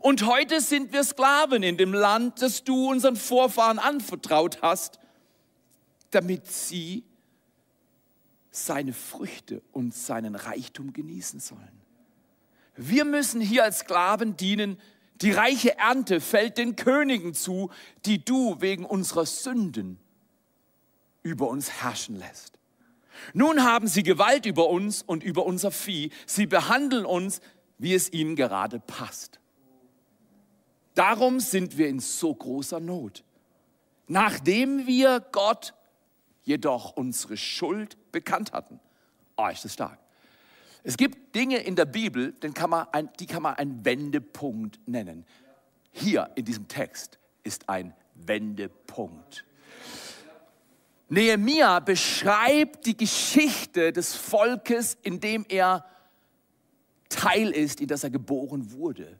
Und 0.00 0.26
heute 0.26 0.60
sind 0.60 0.92
wir 0.92 1.04
Sklaven 1.04 1.62
in 1.62 1.76
dem 1.76 1.92
Land, 1.92 2.42
das 2.42 2.64
du 2.64 2.90
unseren 2.90 3.16
Vorfahren 3.16 3.78
anvertraut 3.78 4.60
hast, 4.62 4.98
damit 6.10 6.46
sie 6.46 7.04
seine 8.50 8.92
Früchte 8.92 9.62
und 9.72 9.94
seinen 9.94 10.34
Reichtum 10.34 10.92
genießen 10.92 11.40
sollen. 11.40 11.80
Wir 12.76 13.04
müssen 13.04 13.40
hier 13.40 13.64
als 13.64 13.80
Sklaven 13.80 14.36
dienen. 14.36 14.78
Die 15.16 15.32
reiche 15.32 15.78
Ernte 15.78 16.20
fällt 16.20 16.58
den 16.58 16.76
Königen 16.76 17.34
zu, 17.34 17.70
die 18.04 18.24
du 18.24 18.60
wegen 18.60 18.84
unserer 18.84 19.26
Sünden 19.26 19.98
über 21.24 21.48
uns 21.48 21.82
herrschen 21.82 22.16
lässt. 22.16 22.58
Nun 23.32 23.64
haben 23.64 23.88
sie 23.88 24.04
Gewalt 24.04 24.46
über 24.46 24.68
uns 24.68 25.02
und 25.02 25.24
über 25.24 25.44
unser 25.44 25.72
Vieh. 25.72 26.10
Sie 26.26 26.46
behandeln 26.46 27.04
uns, 27.04 27.40
wie 27.78 27.94
es 27.94 28.12
ihnen 28.12 28.36
gerade 28.36 28.78
passt. 28.78 29.40
Darum 30.94 31.40
sind 31.40 31.76
wir 31.76 31.88
in 31.88 31.98
so 31.98 32.32
großer 32.32 32.78
Not. 32.78 33.24
Nachdem 34.06 34.86
wir 34.86 35.20
Gott 35.32 35.74
jedoch 36.44 36.94
unsere 36.96 37.36
Schuld 37.36 37.96
bekannt 38.12 38.52
hatten. 38.52 38.78
Oh, 39.36 39.48
ist 39.48 39.64
das 39.64 39.72
stark. 39.72 39.98
Es 40.82 40.98
gibt 40.98 41.34
Dinge 41.34 41.56
in 41.56 41.76
der 41.76 41.86
Bibel, 41.86 42.34
kann 42.52 42.70
ein, 42.92 43.08
die 43.18 43.26
kann 43.26 43.42
man 43.42 43.54
einen 43.54 43.84
Wendepunkt 43.84 44.78
nennen. 44.86 45.24
Hier 45.90 46.30
in 46.34 46.44
diesem 46.44 46.68
Text 46.68 47.18
ist 47.42 47.68
ein 47.70 47.94
Wendepunkt. 48.14 49.46
Nehemia 51.08 51.80
beschreibt 51.80 52.86
die 52.86 52.96
Geschichte 52.96 53.92
des 53.92 54.14
Volkes, 54.14 54.96
in 55.02 55.20
dem 55.20 55.44
er 55.48 55.84
Teil 57.08 57.50
ist, 57.50 57.80
in 57.80 57.88
das 57.88 58.04
er 58.04 58.10
geboren 58.10 58.72
wurde. 58.72 59.18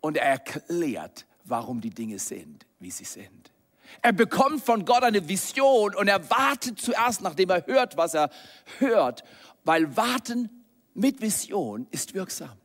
Und 0.00 0.16
er 0.16 0.24
erklärt, 0.24 1.26
warum 1.44 1.80
die 1.80 1.90
Dinge 1.90 2.18
sind, 2.18 2.66
wie 2.80 2.90
sie 2.90 3.04
sind. 3.04 3.52
Er 4.00 4.12
bekommt 4.12 4.64
von 4.64 4.84
Gott 4.84 5.02
eine 5.02 5.28
Vision 5.28 5.94
und 5.94 6.08
er 6.08 6.30
wartet 6.30 6.80
zuerst, 6.80 7.20
nachdem 7.20 7.50
er 7.50 7.66
hört, 7.66 7.96
was 7.96 8.14
er 8.14 8.30
hört, 8.78 9.22
weil 9.64 9.96
Warten 9.96 10.48
mit 10.94 11.20
Vision 11.20 11.86
ist 11.90 12.14
wirksam. 12.14 12.56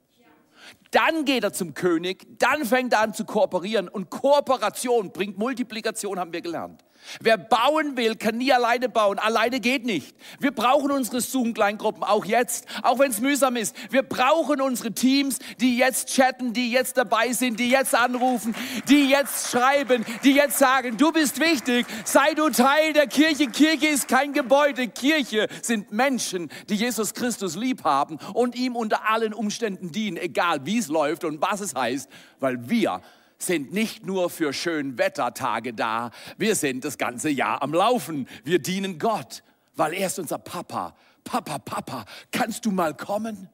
Dann 0.98 1.26
geht 1.26 1.44
er 1.44 1.54
zum 1.54 1.76
König, 1.76 2.26
dann 2.40 2.66
fängt 2.66 2.94
er 2.94 3.02
an 3.02 3.14
zu 3.14 3.24
kooperieren 3.24 3.88
und 3.88 4.10
Kooperation 4.10 5.12
bringt 5.12 5.38
Multiplikation, 5.38 6.20
haben 6.20 6.34
wir 6.34 6.42
gelernt. 6.42 6.84
Wer 7.22 7.38
bauen 7.38 7.96
will, 7.96 8.16
kann 8.16 8.38
nie 8.38 8.52
alleine 8.52 8.90
bauen. 8.90 9.20
Alleine 9.20 9.60
geht 9.60 9.86
nicht. 9.86 10.16
Wir 10.40 10.52
brauchen 10.52 10.92
unsere 10.92 11.22
Zoom-Kleingruppen, 11.22 12.04
auch 12.04 12.26
jetzt, 12.26 12.66
auch 12.84 13.00
wenn 13.00 13.12
es 13.12 13.22
mühsam 13.22 13.56
ist. 13.56 13.76
Wir 13.92 14.04
brauchen 14.04 14.62
unsere 14.62 14.92
Teams, 14.92 15.40
die 15.60 15.78
jetzt 15.78 16.10
chatten, 16.10 16.54
die 16.54 16.72
jetzt 16.72 16.98
dabei 16.98 17.32
sind, 17.32 17.60
die 17.60 17.70
jetzt 17.70 17.96
anrufen, 17.96 18.56
die 18.90 19.10
jetzt 19.10 19.52
schreiben, 19.52 20.06
die 20.24 20.34
jetzt 20.34 20.58
sagen, 20.58 20.98
du 20.98 21.12
bist 21.12 21.40
wichtig, 21.40 21.86
sei 22.04 22.34
du 22.34 22.50
Teil 22.50 22.94
der 22.94 23.08
Kirche. 23.08 23.48
Kirche 23.48 23.88
ist 23.88 24.08
kein 24.08 24.34
Gebäude. 24.34 24.88
Kirche 24.88 25.48
sind 25.62 25.92
Menschen, 25.92 26.50
die 26.70 26.76
Jesus 26.76 27.14
Christus 27.14 27.56
lieb 27.56 27.84
haben 27.84 28.18
und 28.34 28.56
ihm 28.56 28.76
unter 28.76 29.10
allen 29.10 29.34
Umständen 29.34 29.92
dienen, 29.92 30.18
egal 30.18 30.66
wie 30.66 30.82
es 30.88 30.90
läuft 30.90 31.24
und 31.24 31.42
was 31.42 31.60
es 31.60 31.76
heißt, 31.76 32.10
weil 32.40 32.70
wir 32.70 33.02
sind 33.38 33.72
nicht 33.72 34.06
nur 34.06 34.30
für 34.30 34.54
Schönwettertage 34.54 35.74
da, 35.74 36.12
wir 36.38 36.56
sind 36.56 36.86
das 36.86 36.98
ganze 36.98 37.30
Jahr 37.30 37.62
am 37.62 37.74
Laufen. 37.74 38.28
Wir 38.44 38.60
dienen 38.60 38.98
Gott, 38.98 39.44
weil 39.76 39.94
er 39.94 40.08
ist 40.08 40.18
unser 40.18 40.40
Papa. 40.40 40.96
Papa, 41.24 41.60
Papa, 41.60 42.06
kannst 42.32 42.66
du 42.66 42.72
mal 42.72 42.96
kommen? 42.96 43.50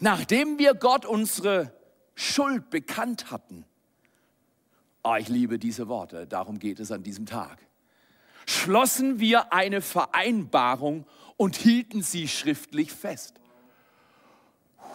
Nachdem 0.00 0.58
wir 0.58 0.74
Gott 0.74 1.06
unsere 1.06 1.72
Schuld 2.14 2.70
bekannt 2.70 3.30
hatten, 3.30 3.64
oh, 5.02 5.14
ich 5.14 5.28
liebe 5.28 5.58
diese 5.58 5.88
Worte, 5.88 6.26
darum 6.26 6.58
geht 6.58 6.80
es 6.80 6.92
an 6.92 7.02
diesem 7.02 7.26
Tag, 7.26 7.58
schlossen 8.46 9.20
wir 9.20 9.52
eine 9.52 9.80
Vereinbarung 9.80 11.06
und 11.36 11.56
hielten 11.56 12.02
sie 12.02 12.28
schriftlich 12.28 12.92
fest. 12.92 13.37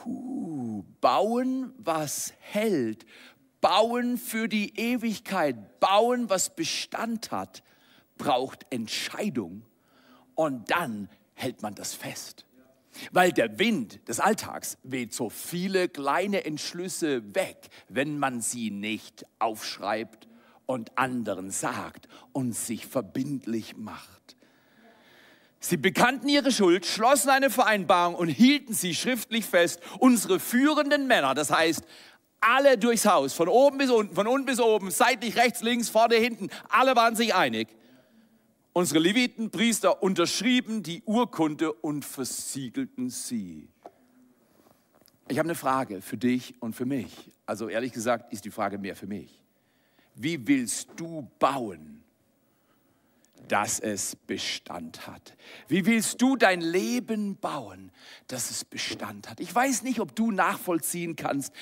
Puh, 0.03 0.83
bauen, 0.99 1.73
was 1.77 2.33
hält. 2.39 3.05
Bauen 3.61 4.17
für 4.17 4.49
die 4.49 4.77
Ewigkeit. 4.77 5.79
Bauen, 5.79 6.29
was 6.29 6.53
Bestand 6.57 7.31
hat, 7.31 7.63
braucht 8.17 8.65
Entscheidung. 8.69 9.65
Und 10.35 10.69
dann 10.71 11.07
hält 11.35 11.61
man 11.61 11.73
das 11.73 11.93
fest. 11.93 12.45
Weil 13.13 13.31
der 13.31 13.59
Wind 13.59 14.05
des 14.09 14.19
Alltags 14.19 14.77
weht 14.83 15.13
so 15.13 15.29
viele 15.29 15.87
kleine 15.87 16.43
Entschlüsse 16.43 17.33
weg, 17.33 17.69
wenn 17.87 18.19
man 18.19 18.41
sie 18.41 18.71
nicht 18.71 19.25
aufschreibt 19.39 20.27
und 20.65 20.97
anderen 20.97 21.49
sagt 21.49 22.09
und 22.33 22.53
sich 22.53 22.87
verbindlich 22.87 23.77
macht. 23.77 24.35
Sie 25.65 25.77
bekannten 25.77 26.27
ihre 26.27 26.51
Schuld, 26.51 26.85
schlossen 26.85 27.29
eine 27.29 27.49
Vereinbarung 27.49 28.15
und 28.15 28.27
hielten 28.27 28.73
sie 28.73 28.93
schriftlich 28.93 29.45
fest. 29.45 29.79
Unsere 29.97 30.41
führenden 30.41 31.07
Männer, 31.07 31.33
das 31.35 31.51
heißt 31.51 31.85
alle 32.41 32.77
durchs 32.77 33.05
Haus, 33.05 33.31
von 33.31 33.47
oben 33.47 33.77
bis 33.77 33.89
unten, 33.89 34.13
von 34.13 34.27
unten 34.27 34.45
bis 34.45 34.59
oben, 34.59 34.91
seitlich, 34.91 35.37
rechts, 35.37 35.61
links, 35.61 35.87
vorne, 35.87 36.15
hinten, 36.15 36.49
alle 36.67 36.97
waren 36.97 37.15
sich 37.15 37.33
einig. 37.33 37.69
Unsere 38.73 38.99
Leviten, 38.99 39.51
Priester 39.51 40.03
unterschrieben 40.03 40.83
die 40.83 41.01
Urkunde 41.05 41.71
und 41.71 42.03
versiegelten 42.03 43.09
sie. 43.09 43.69
Ich 45.29 45.39
habe 45.39 45.47
eine 45.47 45.55
Frage 45.55 46.01
für 46.01 46.17
dich 46.17 46.55
und 46.59 46.75
für 46.75 46.85
mich. 46.85 47.31
Also 47.45 47.69
ehrlich 47.69 47.93
gesagt 47.93 48.33
ist 48.33 48.43
die 48.43 48.51
Frage 48.51 48.77
mehr 48.77 48.97
für 48.97 49.07
mich. 49.07 49.41
Wie 50.13 50.45
willst 50.45 50.89
du 50.97 51.31
bauen? 51.39 52.02
Dass 53.47 53.79
es 53.79 54.15
Bestand 54.15 55.07
hat. 55.07 55.33
Wie 55.67 55.85
willst 55.85 56.21
du 56.21 56.35
dein 56.35 56.61
Leben 56.61 57.35
bauen, 57.37 57.91
dass 58.27 58.49
es 58.49 58.65
Bestand 58.65 59.29
hat? 59.29 59.39
Ich 59.39 59.53
weiß 59.53 59.83
nicht, 59.83 59.99
ob 59.99 60.15
du 60.15 60.31
nachvollziehen 60.31 61.15
kannst, 61.15 61.53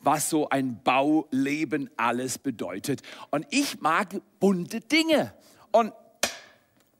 was 0.00 0.30
so 0.30 0.48
ein 0.48 0.82
Bauleben 0.82 1.90
alles 1.96 2.38
bedeutet. 2.38 3.02
Und 3.30 3.46
ich 3.50 3.80
mag 3.80 4.08
bunte 4.38 4.80
Dinge. 4.80 5.32
Und 5.72 5.92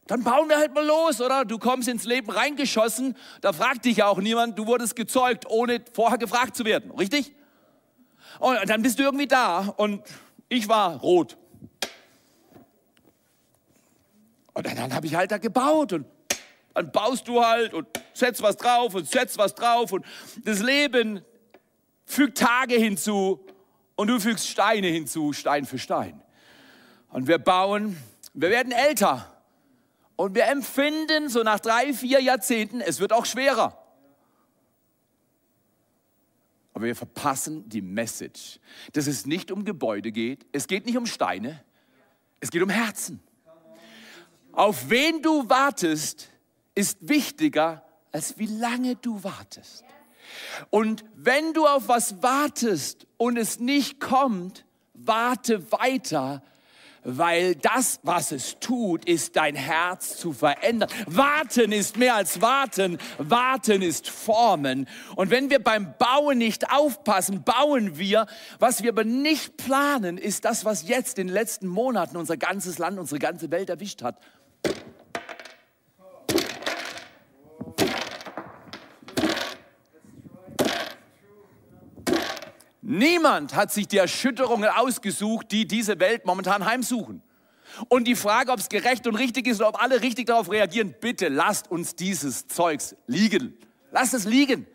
dann 0.06 0.24
bauen 0.24 0.48
wir 0.48 0.58
halt 0.58 0.74
mal 0.74 0.84
los, 0.84 1.20
oder? 1.20 1.44
Du 1.44 1.58
kommst 1.58 1.88
ins 1.88 2.04
Leben 2.04 2.30
reingeschossen, 2.30 3.16
da 3.42 3.52
fragt 3.52 3.84
dich 3.84 3.98
ja 3.98 4.08
auch 4.08 4.18
niemand, 4.18 4.58
du 4.58 4.66
wurdest 4.66 4.96
gezeugt, 4.96 5.46
ohne 5.48 5.80
vorher 5.92 6.18
gefragt 6.18 6.56
zu 6.56 6.64
werden, 6.64 6.90
richtig? 6.90 7.32
Und 8.40 8.68
dann 8.68 8.82
bist 8.82 8.98
du 8.98 9.04
irgendwie 9.04 9.28
da 9.28 9.72
und 9.76 10.02
ich 10.48 10.68
war 10.68 10.96
rot. 10.98 11.36
Und 14.52 14.66
dann, 14.66 14.76
dann 14.76 14.94
habe 14.94 15.06
ich 15.06 15.14
halt 15.14 15.30
da 15.30 15.38
gebaut 15.38 15.92
und 15.92 16.06
dann 16.74 16.92
baust 16.92 17.28
du 17.28 17.44
halt 17.44 17.74
und 17.74 17.86
setzt 18.14 18.42
was 18.42 18.56
drauf 18.56 18.94
und 18.94 19.08
setzt 19.08 19.38
was 19.38 19.54
drauf 19.54 19.92
und 19.92 20.04
das 20.44 20.60
Leben 20.60 21.22
fügt 22.04 22.38
Tage 22.38 22.74
hinzu 22.74 23.44
und 23.96 24.08
du 24.08 24.18
fügst 24.18 24.48
Steine 24.48 24.88
hinzu, 24.88 25.32
Stein 25.32 25.66
für 25.66 25.78
Stein. 25.78 26.22
Und 27.10 27.26
wir 27.26 27.38
bauen, 27.38 27.96
wir 28.34 28.50
werden 28.50 28.72
älter 28.72 29.42
und 30.16 30.34
wir 30.34 30.46
empfinden 30.46 31.28
so 31.28 31.42
nach 31.42 31.60
drei, 31.60 31.92
vier 31.92 32.20
Jahrzehnten, 32.20 32.80
es 32.80 33.00
wird 33.00 33.12
auch 33.12 33.26
schwerer. 33.26 33.76
Aber 36.72 36.84
wir 36.84 36.96
verpassen 36.96 37.68
die 37.68 37.82
Message, 37.82 38.60
dass 38.92 39.06
es 39.06 39.26
nicht 39.26 39.50
um 39.50 39.64
Gebäude 39.64 40.12
geht, 40.12 40.46
es 40.52 40.66
geht 40.66 40.86
nicht 40.86 40.96
um 40.96 41.06
Steine, 41.06 41.62
es 42.38 42.50
geht 42.50 42.62
um 42.62 42.70
Herzen. 42.70 43.20
Auf 44.60 44.90
wen 44.90 45.22
du 45.22 45.48
wartest, 45.48 46.28
ist 46.74 46.98
wichtiger, 47.08 47.82
als 48.12 48.36
wie 48.36 48.44
lange 48.44 48.94
du 48.94 49.24
wartest. 49.24 49.84
Und 50.68 51.02
wenn 51.14 51.54
du 51.54 51.66
auf 51.66 51.88
was 51.88 52.22
wartest 52.22 53.06
und 53.16 53.38
es 53.38 53.58
nicht 53.58 54.00
kommt, 54.00 54.66
warte 54.92 55.72
weiter, 55.72 56.42
weil 57.04 57.54
das, 57.54 58.00
was 58.02 58.32
es 58.32 58.58
tut, 58.60 59.06
ist 59.06 59.36
dein 59.36 59.54
Herz 59.54 60.18
zu 60.18 60.34
verändern. 60.34 60.90
Warten 61.06 61.72
ist 61.72 61.96
mehr 61.96 62.16
als 62.16 62.42
warten, 62.42 62.98
warten 63.16 63.80
ist 63.80 64.10
formen. 64.10 64.86
Und 65.16 65.30
wenn 65.30 65.48
wir 65.48 65.64
beim 65.64 65.94
Bauen 65.98 66.36
nicht 66.36 66.70
aufpassen, 66.70 67.44
bauen 67.44 67.96
wir. 67.96 68.26
Was 68.58 68.82
wir 68.82 68.90
aber 68.90 69.04
nicht 69.04 69.56
planen, 69.56 70.18
ist 70.18 70.44
das, 70.44 70.66
was 70.66 70.86
jetzt 70.86 71.18
in 71.18 71.28
den 71.28 71.32
letzten 71.32 71.66
Monaten 71.66 72.18
unser 72.18 72.36
ganzes 72.36 72.76
Land, 72.76 72.98
unsere 72.98 73.18
ganze 73.18 73.50
Welt 73.50 73.70
erwischt 73.70 74.02
hat. 74.02 74.18
Niemand 82.82 83.54
hat 83.54 83.72
sich 83.72 83.86
die 83.86 83.98
Erschütterungen 83.98 84.68
ausgesucht, 84.68 85.52
die 85.52 85.64
diese 85.64 86.00
Welt 86.00 86.26
momentan 86.26 86.64
heimsuchen. 86.64 87.22
Und 87.88 88.04
die 88.08 88.16
Frage, 88.16 88.50
ob 88.50 88.58
es 88.58 88.68
gerecht 88.68 89.06
und 89.06 89.14
richtig 89.14 89.46
ist 89.46 89.60
oder 89.60 89.68
ob 89.68 89.80
alle 89.80 90.02
richtig 90.02 90.26
darauf 90.26 90.50
reagieren, 90.50 90.94
bitte 91.00 91.28
lasst 91.28 91.70
uns 91.70 91.94
dieses 91.94 92.48
Zeugs 92.48 92.96
liegen. 93.06 93.56
Lasst 93.92 94.14
es 94.14 94.24
liegen. 94.24 94.66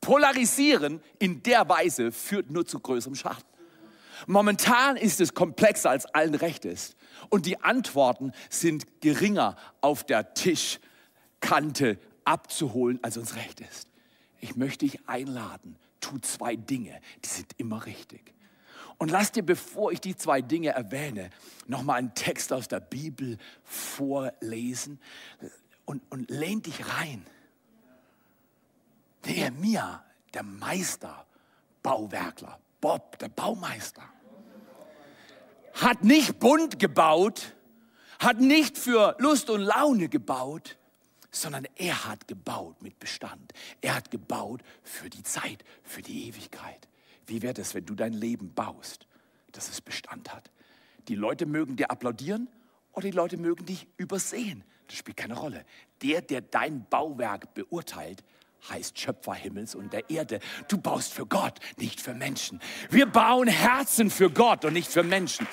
Polarisieren 0.00 1.00
in 1.18 1.42
der 1.42 1.68
Weise 1.68 2.10
führt 2.10 2.50
nur 2.50 2.66
zu 2.66 2.80
größerem 2.80 3.14
Schaden. 3.14 3.49
Momentan 4.26 4.96
ist 4.96 5.20
es 5.20 5.34
komplexer, 5.34 5.90
als 5.90 6.06
allen 6.06 6.34
recht 6.34 6.64
ist. 6.64 6.96
Und 7.28 7.46
die 7.46 7.60
Antworten 7.62 8.32
sind 8.48 9.00
geringer 9.00 9.56
auf 9.80 10.04
der 10.04 10.34
Tischkante 10.34 11.98
abzuholen, 12.24 12.98
als 13.02 13.16
uns 13.16 13.36
recht 13.36 13.60
ist. 13.60 13.88
Ich 14.40 14.56
möchte 14.56 14.86
dich 14.86 15.08
einladen, 15.08 15.76
tu 16.00 16.18
zwei 16.18 16.56
Dinge, 16.56 17.00
die 17.24 17.28
sind 17.28 17.52
immer 17.58 17.84
richtig. 17.86 18.34
Und 18.98 19.10
lass 19.10 19.32
dir, 19.32 19.42
bevor 19.42 19.92
ich 19.92 20.00
die 20.00 20.16
zwei 20.16 20.42
Dinge 20.42 20.70
erwähne, 20.70 21.30
nochmal 21.66 21.98
einen 21.98 22.14
Text 22.14 22.52
aus 22.52 22.68
der 22.68 22.80
Bibel 22.80 23.38
vorlesen 23.64 25.00
und, 25.86 26.02
und 26.10 26.30
lehn 26.30 26.60
dich 26.62 26.86
rein. 26.86 27.26
Nehemiah, 29.24 30.04
der 30.34 30.42
Meister, 30.42 31.26
Bauwerkler, 31.82 32.58
Bob, 32.80 33.18
der 33.18 33.28
Baumeister, 33.28 34.02
hat 35.74 36.04
nicht 36.04 36.38
bunt 36.38 36.78
gebaut, 36.78 37.54
hat 38.18 38.40
nicht 38.40 38.76
für 38.76 39.16
Lust 39.18 39.50
und 39.50 39.60
Laune 39.60 40.08
gebaut, 40.08 40.76
sondern 41.30 41.66
er 41.76 42.06
hat 42.06 42.26
gebaut 42.26 42.82
mit 42.82 42.98
Bestand. 42.98 43.52
Er 43.80 43.94
hat 43.94 44.10
gebaut 44.10 44.62
für 44.82 45.08
die 45.08 45.22
Zeit, 45.22 45.64
für 45.82 46.02
die 46.02 46.28
Ewigkeit. 46.28 46.88
Wie 47.26 47.42
wäre 47.42 47.54
das, 47.54 47.74
wenn 47.74 47.86
du 47.86 47.94
dein 47.94 48.12
Leben 48.12 48.52
baust, 48.52 49.06
dass 49.52 49.68
es 49.68 49.80
Bestand 49.80 50.32
hat? 50.34 50.50
Die 51.08 51.14
Leute 51.14 51.46
mögen 51.46 51.76
dir 51.76 51.90
applaudieren 51.90 52.48
oder 52.92 53.08
die 53.08 53.16
Leute 53.16 53.36
mögen 53.36 53.64
dich 53.66 53.86
übersehen. 53.96 54.64
Das 54.88 54.96
spielt 54.96 55.16
keine 55.16 55.34
Rolle. 55.34 55.64
Der, 56.02 56.20
der 56.20 56.40
dein 56.40 56.84
Bauwerk 56.88 57.54
beurteilt, 57.54 58.24
heißt 58.68 58.98
Schöpfer 58.98 59.34
Himmels 59.34 59.74
und 59.74 59.92
der 59.92 60.08
Erde. 60.10 60.40
Du 60.68 60.78
baust 60.78 61.12
für 61.12 61.26
Gott, 61.26 61.58
nicht 61.76 62.00
für 62.00 62.14
Menschen. 62.14 62.60
Wir 62.90 63.06
bauen 63.06 63.48
Herzen 63.48 64.10
für 64.10 64.30
Gott 64.30 64.64
und 64.64 64.72
nicht 64.72 64.90
für 64.90 65.02
Menschen. 65.02 65.46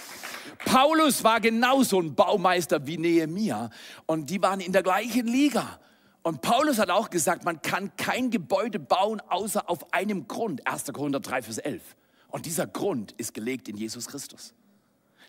Paulus 0.66 1.24
war 1.24 1.40
genauso 1.40 2.02
ein 2.02 2.16
Baumeister 2.16 2.86
wie 2.88 2.98
Nehemia 2.98 3.70
und 4.06 4.30
die 4.30 4.42
waren 4.42 4.60
in 4.60 4.74
der 4.74 4.84
gleichen 4.84 5.28
Liga. 5.28 5.80
Und 6.24 6.42
Paulus 6.42 6.78
hat 6.78 6.90
auch 6.90 7.10
gesagt, 7.10 7.46
man 7.46 7.62
kann 7.62 7.96
kein 7.96 8.32
Gebäude 8.32 8.80
bauen, 8.80 9.22
außer 9.22 9.70
auf 9.70 9.94
einem 9.94 10.28
Grund. 10.28 10.68
1. 10.68 10.92
Korinther 10.92 11.22
3, 11.22 11.44
Vers 11.44 11.58
11. 11.60 11.96
Und 12.28 12.46
dieser 12.46 12.68
Grund 12.68 13.14
ist 13.14 13.34
gelegt 13.34 13.70
in 13.70 13.78
Jesus 13.78 14.08
Christus. 14.08 14.54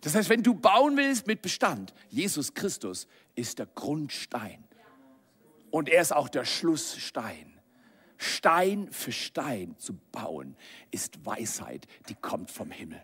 Das 0.00 0.14
heißt, 0.14 0.28
wenn 0.28 0.42
du 0.42 0.54
bauen 0.54 0.96
willst 0.96 1.26
mit 1.26 1.42
Bestand, 1.42 1.92
Jesus 2.08 2.54
Christus 2.54 3.06
ist 3.34 3.58
der 3.58 3.66
Grundstein. 3.66 4.64
Und 5.70 5.88
er 5.88 6.02
ist 6.02 6.12
auch 6.12 6.28
der 6.28 6.44
Schlussstein. 6.44 7.57
Stein 8.18 8.88
für 8.90 9.12
Stein 9.12 9.76
zu 9.78 9.94
bauen, 10.12 10.56
ist 10.90 11.24
Weisheit, 11.24 11.86
die 12.08 12.14
kommt 12.14 12.50
vom 12.50 12.70
Himmel. 12.70 13.00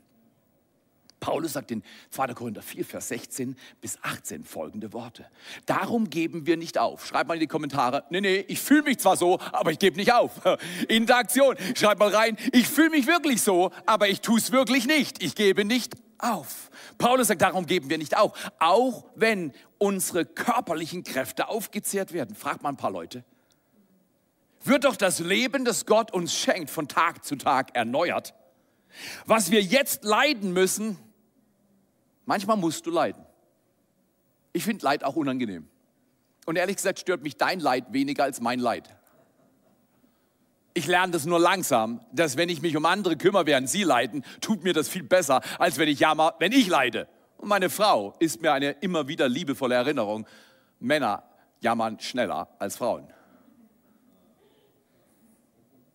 Paulus 1.24 1.55
sagt 1.55 1.70
in 1.70 1.83
2. 2.11 2.35
Korinther 2.35 2.61
4, 2.61 2.85
Vers 2.85 3.09
16 3.09 3.57
bis 3.81 3.98
18 4.03 4.44
folgende 4.44 4.92
Worte. 4.92 5.24
Darum 5.64 6.11
geben 6.11 6.46
wir 6.46 6.59
nicht 6.59 6.77
auf. 6.77 7.07
Schreibt 7.07 7.29
mal 7.29 7.35
in 7.35 7.40
die 7.40 7.46
Kommentare, 7.46 8.05
nee, 8.11 8.20
nee, 8.20 8.44
ich 8.46 8.61
fühle 8.61 8.83
mich 8.83 8.98
zwar 8.98 9.16
so, 9.16 9.38
aber 9.53 9.70
ich 9.70 9.79
gebe 9.79 9.96
nicht 9.96 10.12
auf. 10.12 10.33
Interaktion, 10.88 11.57
schreibt 11.74 11.98
mal 11.98 12.14
rein, 12.14 12.37
ich 12.53 12.68
fühle 12.68 12.90
mich 12.90 13.07
wirklich 13.07 13.40
so, 13.40 13.70
aber 13.87 14.11
ich 14.11 14.20
tue 14.20 14.38
es 14.38 14.53
wirklich 14.53 14.87
nicht. 14.87 15.22
Ich 15.22 15.35
gebe 15.35 15.64
nicht 15.64 15.94
auf. 16.18 16.70
Paulus 16.98 17.29
sagt, 17.29 17.40
darum 17.40 17.64
geben 17.64 17.88
wir 17.88 17.96
nicht 17.96 18.18
auf. 18.18 18.50
Auch 18.59 19.07
wenn 19.14 19.53
unsere 19.79 20.27
körperlichen 20.27 21.05
Kräfte 21.05 21.48
aufgezehrt 21.48 22.12
werden. 22.12 22.37
Fragt 22.37 22.62
mal 22.62 22.68
ein 22.68 22.77
paar 22.77 22.90
Leute. 22.90 23.24
Wird 24.64 24.85
doch 24.85 24.96
das 24.96 25.20
Leben, 25.20 25.64
das 25.64 25.87
Gott 25.87 26.12
uns 26.12 26.35
schenkt, 26.35 26.70
von 26.70 26.88
Tag 26.88 27.24
zu 27.24 27.37
Tag 27.37 27.77
erneuert. 27.77 28.35
Was 29.27 29.50
wir 29.50 29.61
jetzt 29.61 30.05
leiden 30.05 30.53
müssen, 30.53 30.98
Manchmal 32.27 32.57
musst 32.57 32.87
du 32.87 32.90
leiden. 32.90 33.24
Ich 34.53 34.64
finde 34.64 34.85
Leid 34.85 35.05
auch 35.05 35.16
unangenehm. 35.16 35.68
Und 36.46 36.57
ehrlich 36.57 36.77
gesagt 36.77 36.98
stört 36.98 37.22
mich 37.22 37.37
dein 37.37 37.61
Leid 37.61 37.92
weniger 37.92 38.24
als 38.24 38.40
mein 38.40 38.61
Leid. 38.61 38.88
Ich 40.74 40.87
lerne 40.87 41.12
das 41.12 41.24
nur 41.24 41.38
langsam, 41.38 42.00
dass 42.12 42.37
wenn 42.37 42.48
ich 42.48 42.61
mich 42.61 42.77
um 42.77 42.85
andere 42.85 43.16
kümmere, 43.16 43.46
während 43.46 43.68
sie 43.68 43.85
leiden, 43.85 44.24
tut 44.40 44.64
mir 44.64 44.72
das 44.72 44.88
viel 44.88 45.05
besser, 45.05 45.40
als 45.59 45.79
wenn 45.79 45.88
ich 45.88 46.00
jammer, 46.00 46.35
wenn 46.40 46.53
ich 46.53 46.66
leide. 46.66 47.09
Und 47.37 47.48
meine 47.48 47.70
Frau 47.70 48.14
ist 48.18 48.42
mir 48.42 48.53
eine 48.53 48.70
immer 48.72 49.07
wieder 49.07 49.29
liebevolle 49.29 49.74
Erinnerung. 49.77 50.27
Männer 50.81 51.22
jammern 51.61 52.00
schneller 52.00 52.48
als 52.59 52.77
Frauen. 52.77 53.13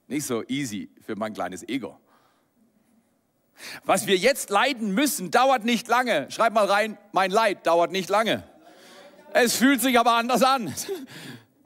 Nicht 0.10 0.26
so 0.26 0.44
easy 0.48 0.90
für 1.06 1.16
mein 1.16 1.34
kleines 1.34 1.68
Ego. 1.70 1.96
Was 3.86 4.08
wir 4.08 4.18
jetzt 4.18 4.50
leiden 4.50 4.94
müssen, 4.94 5.30
dauert 5.30 5.66
nicht 5.66 5.88
lange. 5.88 6.30
Schreib 6.32 6.54
mal 6.54 6.66
rein, 6.66 6.98
mein 7.12 7.30
Leid 7.30 7.68
dauert 7.68 7.92
nicht 7.92 8.10
lange. 8.10 8.44
Es 9.34 9.56
fühlt 9.56 9.82
sich 9.82 10.00
aber 10.00 10.14
anders 10.14 10.42
an. 10.42 10.74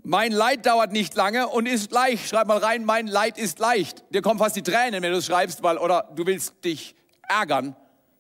Mein 0.04 0.34
Leid 0.34 0.66
dauert 0.66 0.92
nicht 0.92 1.16
lange 1.16 1.48
und 1.48 1.66
ist 1.66 1.94
leicht. 1.94 2.28
Schreib 2.28 2.48
mal 2.48 2.58
rein, 2.58 2.84
mein 2.84 3.08
Leid 3.08 3.38
ist 3.38 3.60
leicht. 3.60 4.04
Dir 4.14 4.22
kommen 4.22 4.40
fast 4.40 4.58
die 4.58 4.62
Tränen, 4.62 5.02
wenn 5.02 5.14
du 5.14 5.20
es 5.20 5.26
schreibst, 5.26 5.64
weil, 5.64 5.78
oder 5.78 6.12
du 6.14 6.26
willst 6.26 6.66
dich 6.66 6.94
ärgern. 7.22 7.78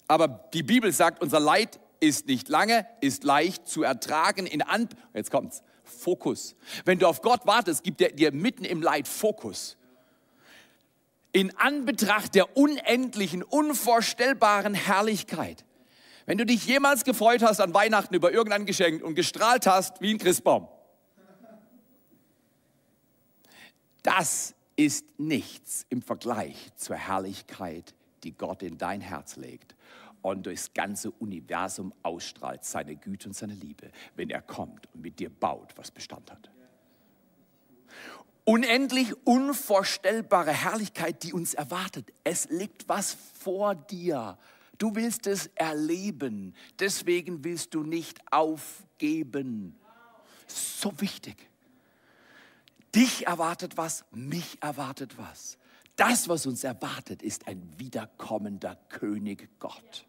Aber 0.08 0.30
die 0.54 0.64
Bibel 0.64 0.94
sagt, 0.94 1.22
unser 1.22 1.42
Leid 1.42 1.82
ist 2.00 2.28
nicht 2.28 2.48
lange, 2.48 2.88
ist 3.02 3.26
leicht 3.26 3.68
zu 3.68 3.84
ertragen 3.84 4.46
in 4.46 4.62
An 4.62 4.88
Jetzt 5.14 5.32
kommt's. 5.32 5.62
Fokus. 5.84 6.56
Wenn 6.86 7.00
du 7.00 7.08
auf 7.08 7.22
Gott 7.22 7.46
wartest, 7.46 7.84
gibt 7.84 8.00
er 8.00 8.14
dir 8.14 8.32
mitten 8.32 8.64
im 8.64 8.82
Leid 8.82 9.10
Fokus 9.10 9.76
in 11.34 11.56
Anbetracht 11.58 12.36
der 12.36 12.56
unendlichen, 12.56 13.43
unvorstellbaren 13.43 14.76
Herrlichkeit. 14.76 15.65
Wenn 16.26 16.38
du 16.38 16.46
dich 16.46 16.65
jemals 16.65 17.04
gefreut 17.04 17.41
hast 17.41 17.60
an 17.60 17.74
Weihnachten 17.74 18.13
über 18.15 18.32
irgendein 18.32 18.65
Geschenk 18.65 19.04
und 19.04 19.15
gestrahlt 19.15 19.67
hast 19.67 20.00
wie 20.00 20.13
ein 20.13 20.19
Christbaum, 20.19 20.69
das 24.04 24.54
ist 24.76 25.06
nichts 25.17 25.86
im 25.89 26.02
Vergleich 26.02 26.72
zur 26.76 26.96
Herrlichkeit, 26.96 27.93
die 28.24 28.32
Gott 28.32 28.63
in 28.63 28.78
dein 28.78 29.02
Herz 29.02 29.36
legt 29.36 29.76
und 30.22 30.46
durchs 30.46 30.74
ganze 30.74 31.12
Universum 31.12 31.93
ausstrahlt, 32.04 32.63
seine 32.63 32.96
Güte 32.96 33.30
und 33.30 33.34
seine 33.34 33.54
Liebe, 33.54 33.91
wenn 34.15 34.30
er 34.30 34.41
kommt 34.41 34.88
und 34.93 35.02
mit 35.02 35.19
dir 35.19 35.30
baut, 35.30 35.74
was 35.76 35.91
Bestand 35.91 36.32
hat 36.32 36.54
unendlich 38.46 39.14
unvorstellbare 39.26 40.52
Herrlichkeit, 40.52 41.24
die 41.24 41.34
uns 41.34 41.54
erwartet. 41.54 42.12
Es 42.24 42.50
liegt 42.50 42.90
was 42.90 43.16
vor 43.40 43.76
dir. 43.76 44.38
Du 44.78 44.96
willst 44.96 45.28
es 45.28 45.48
erleben. 45.56 46.56
Deswegen 46.80 47.44
willst 47.44 47.74
du 47.74 47.84
nicht 47.84 48.20
aufgeben. 48.32 49.80
So 50.48 51.00
wichtig. 51.00 51.50
Dich 52.94 53.26
erwartet 53.26 53.78
was, 53.78 54.06
mich 54.12 54.58
erwartet 54.62 55.18
was. 55.18 55.58
Das, 55.96 56.28
was 56.28 56.46
uns 56.46 56.64
erwartet, 56.64 57.22
ist 57.22 57.48
ein 57.48 57.74
wiederkommender 57.78 58.76
König 58.90 59.50
Gott. 59.60 60.06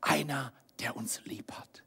Einer, 0.00 0.52
der 0.80 0.96
uns 0.96 1.24
lieb 1.24 1.52
hat. 1.52 1.82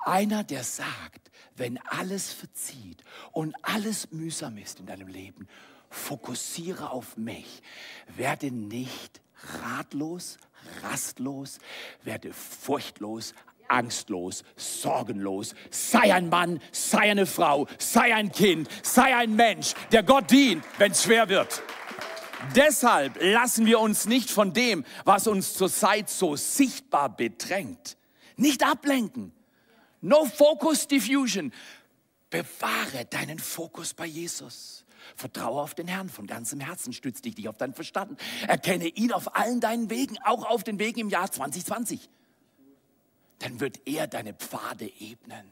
Einer, 0.00 0.44
der 0.44 0.64
sagt, 0.64 1.30
wenn 1.56 1.78
alles 1.86 2.32
verzieht 2.32 3.02
und 3.32 3.54
alles 3.62 4.10
mühsam 4.12 4.58
ist 4.58 4.80
in 4.80 4.86
deinem 4.86 5.08
Leben, 5.08 5.48
fokussiere 5.90 6.90
auf 6.90 7.16
mich. 7.16 7.62
Werde 8.16 8.50
nicht 8.50 9.20
ratlos, 9.62 10.38
rastlos, 10.82 11.58
werde 12.04 12.32
furchtlos, 12.32 13.34
angstlos, 13.68 14.44
sorgenlos. 14.56 15.54
Sei 15.70 16.14
ein 16.14 16.28
Mann, 16.28 16.60
sei 16.72 17.10
eine 17.10 17.26
Frau, 17.26 17.66
sei 17.78 18.14
ein 18.14 18.32
Kind, 18.32 18.68
sei 18.82 19.14
ein 19.14 19.36
Mensch, 19.36 19.74
der 19.92 20.02
Gott 20.02 20.30
dient, 20.30 20.64
wenn 20.78 20.92
es 20.92 21.02
schwer 21.02 21.28
wird. 21.28 21.62
Deshalb 22.54 23.18
lassen 23.20 23.66
wir 23.66 23.80
uns 23.80 24.06
nicht 24.06 24.30
von 24.30 24.52
dem, 24.52 24.84
was 25.04 25.26
uns 25.26 25.54
zurzeit 25.54 26.08
so 26.08 26.36
sichtbar 26.36 27.14
bedrängt, 27.14 27.96
nicht 28.36 28.64
ablenken. 28.64 29.32
No 30.00 30.24
focus 30.24 30.86
diffusion. 30.86 31.52
Bewahre 32.30 33.04
deinen 33.06 33.38
Fokus 33.38 33.94
bei 33.94 34.06
Jesus. 34.06 34.84
Vertraue 35.16 35.62
auf 35.62 35.74
den 35.74 35.88
Herrn 35.88 36.08
von 36.08 36.26
ganzem 36.26 36.60
Herzen, 36.60 36.92
stütz 36.92 37.22
dich 37.22 37.36
nicht 37.36 37.48
auf 37.48 37.56
deinen 37.56 37.74
Verstand. 37.74 38.20
Erkenne 38.46 38.88
ihn 38.88 39.12
auf 39.12 39.36
allen 39.36 39.60
deinen 39.60 39.90
Wegen, 39.90 40.18
auch 40.22 40.44
auf 40.44 40.64
den 40.64 40.78
Wegen 40.78 41.00
im 41.00 41.08
Jahr 41.08 41.30
2020. 41.30 42.10
Dann 43.38 43.60
wird 43.60 43.80
er 43.86 44.06
deine 44.06 44.34
Pfade 44.34 44.90
ebnen. 45.00 45.46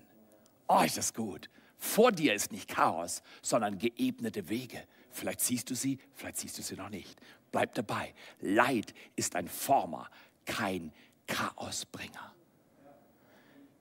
Oh, 0.68 0.80
ist 0.80 0.96
das 0.96 1.14
gut. 1.14 1.48
Vor 1.78 2.12
dir 2.12 2.34
ist 2.34 2.52
nicht 2.52 2.68
Chaos, 2.68 3.22
sondern 3.42 3.78
geebnete 3.78 4.48
Wege. 4.48 4.82
Vielleicht 5.10 5.40
siehst 5.40 5.70
du 5.70 5.74
sie, 5.74 5.98
vielleicht 6.14 6.38
siehst 6.38 6.58
du 6.58 6.62
sie 6.62 6.74
noch 6.74 6.88
nicht. 6.88 7.18
Bleib 7.52 7.74
dabei. 7.74 8.14
Leid 8.40 8.92
ist 9.14 9.36
ein 9.36 9.48
Former, 9.48 10.10
kein 10.44 10.92
Chaosbringer. 11.26 12.35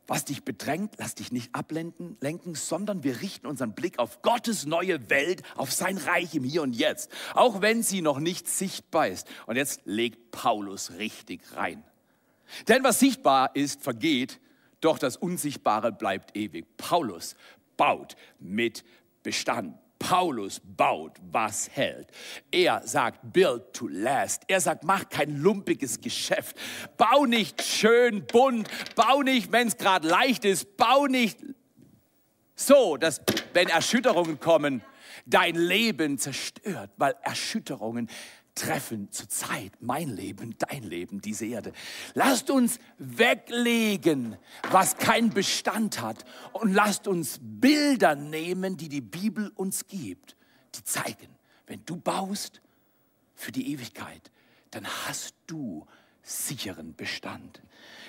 Was 0.07 0.25
dich 0.25 0.43
bedrängt, 0.43 0.93
lass 0.97 1.15
dich 1.15 1.31
nicht 1.31 1.55
ablenken, 1.55 2.17
lenken, 2.21 2.53
sondern 2.53 3.03
wir 3.03 3.21
richten 3.21 3.47
unseren 3.47 3.73
Blick 3.73 3.97
auf 3.97 4.21
Gottes 4.21 4.65
neue 4.65 5.09
Welt, 5.09 5.41
auf 5.55 5.71
sein 5.71 5.97
Reich 5.97 6.35
im 6.35 6.43
Hier 6.43 6.61
und 6.61 6.73
Jetzt, 6.73 7.09
auch 7.33 7.61
wenn 7.61 7.81
sie 7.81 8.01
noch 8.01 8.19
nicht 8.19 8.47
sichtbar 8.47 9.07
ist. 9.07 9.27
Und 9.47 9.55
jetzt 9.55 9.81
legt 9.85 10.29
Paulus 10.29 10.91
richtig 10.91 11.41
rein. 11.55 11.83
Denn 12.67 12.83
was 12.83 12.99
sichtbar 12.99 13.55
ist, 13.55 13.81
vergeht, 13.81 14.39
doch 14.81 14.99
das 14.99 15.17
Unsichtbare 15.17 15.91
bleibt 15.91 16.37
ewig. 16.37 16.65
Paulus 16.77 17.35
baut 17.75 18.15
mit 18.39 18.83
Bestand. 19.23 19.75
Paulus 19.99 20.62
baut, 20.63 21.13
was 21.31 21.69
hält. 21.69 22.10
Er 22.51 22.81
sagt, 22.86 23.34
build 23.34 23.73
to 23.73 23.88
last. 23.88 24.43
Er 24.47 24.62
sagt, 24.62 24.84
mach 24.84 25.10
kein 25.10 25.41
lumpiges 25.41 26.01
Geschäft. 26.01 26.58
Bau 26.97 27.25
nicht 27.25 27.62
schön 27.63 28.25
bunt. 28.27 28.69
Bau 28.95 29.21
nicht, 29.21 29.51
wenn 29.51 29.67
es 29.67 29.77
gerade 29.77 30.08
leicht 30.08 30.45
ist. 30.45 30.77
Bau 30.77 31.08
nicht 31.08 31.39
so, 32.55 32.97
dass, 32.97 33.21
wenn 33.53 33.67
Erschütterungen 33.67 34.39
kommen, 34.39 34.81
dein 35.25 35.55
Leben 35.55 36.17
zerstört, 36.17 36.91
weil 36.97 37.15
Erschütterungen 37.21 38.10
treffen 38.55 39.11
zurzeit 39.11 39.73
mein 39.81 40.09
Leben, 40.09 40.55
dein 40.57 40.83
Leben, 40.83 41.21
diese 41.21 41.45
Erde. 41.45 41.73
Lasst 42.13 42.49
uns 42.49 42.79
weglegen, 42.97 44.37
was 44.71 44.97
keinen 44.97 45.29
Bestand 45.29 46.01
hat 46.01 46.25
und 46.53 46.73
lasst 46.73 47.07
uns 47.07 47.39
Bilder 47.41 48.15
nehmen, 48.15 48.77
die 48.77 48.89
die 48.89 49.01
Bibel 49.01 49.51
uns 49.55 49.87
gibt, 49.87 50.37
die 50.75 50.83
zeigen, 50.83 51.27
wenn 51.67 51.83
du 51.85 51.97
baust 51.97 52.61
für 53.35 53.51
die 53.51 53.71
Ewigkeit, 53.73 54.31
dann 54.71 54.87
hast 55.05 55.35
du 55.47 55.85
sicheren 56.23 56.95
Bestand. 56.95 57.61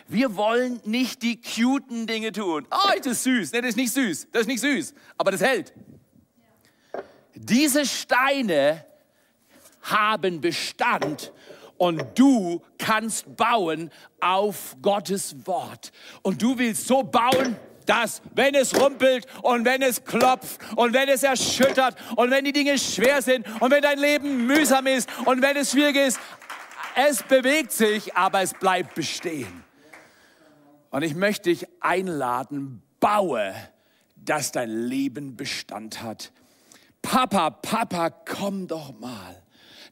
Wir 0.08 0.36
wollen 0.36 0.80
nicht 0.84 1.22
die 1.22 1.40
cuten 1.40 2.06
Dinge 2.06 2.30
tun. 2.32 2.66
Oh, 2.70 2.90
das 2.98 3.06
ist 3.06 3.24
süß. 3.24 3.52
Nee, 3.52 3.60
das 3.60 3.70
ist 3.70 3.76
nicht 3.76 3.92
süß. 3.92 4.28
Das 4.30 4.42
ist 4.42 4.46
nicht 4.46 4.60
süß. 4.60 4.94
Aber 5.18 5.32
das 5.32 5.40
hält. 5.40 5.74
Diese 7.34 7.84
Steine 7.84 8.86
haben 9.90 10.40
Bestand 10.40 11.32
und 11.78 12.02
du 12.18 12.62
kannst 12.78 13.36
bauen 13.36 13.90
auf 14.20 14.76
Gottes 14.80 15.36
Wort. 15.46 15.92
Und 16.22 16.40
du 16.40 16.58
willst 16.58 16.86
so 16.86 17.02
bauen, 17.02 17.56
dass 17.84 18.20
wenn 18.34 18.54
es 18.54 18.78
rumpelt 18.78 19.26
und 19.42 19.64
wenn 19.64 19.82
es 19.82 20.04
klopft 20.04 20.60
und 20.74 20.92
wenn 20.92 21.08
es 21.08 21.22
erschüttert 21.22 21.96
und 22.16 22.30
wenn 22.30 22.44
die 22.44 22.52
Dinge 22.52 22.78
schwer 22.78 23.22
sind 23.22 23.46
und 23.60 23.70
wenn 23.70 23.82
dein 23.82 23.98
Leben 23.98 24.46
mühsam 24.46 24.86
ist 24.86 25.08
und 25.24 25.40
wenn 25.40 25.56
es 25.56 25.70
schwierig 25.70 25.96
ist, 25.96 26.18
es 26.96 27.22
bewegt 27.22 27.72
sich, 27.72 28.16
aber 28.16 28.40
es 28.40 28.54
bleibt 28.54 28.94
bestehen. 28.94 29.64
Und 30.90 31.02
ich 31.02 31.14
möchte 31.14 31.50
dich 31.50 31.66
einladen, 31.80 32.82
baue, 33.00 33.54
dass 34.16 34.50
dein 34.50 34.70
Leben 34.70 35.36
Bestand 35.36 36.02
hat. 36.02 36.32
Papa, 37.02 37.50
Papa, 37.50 38.10
komm 38.10 38.66
doch 38.66 38.98
mal. 38.98 39.42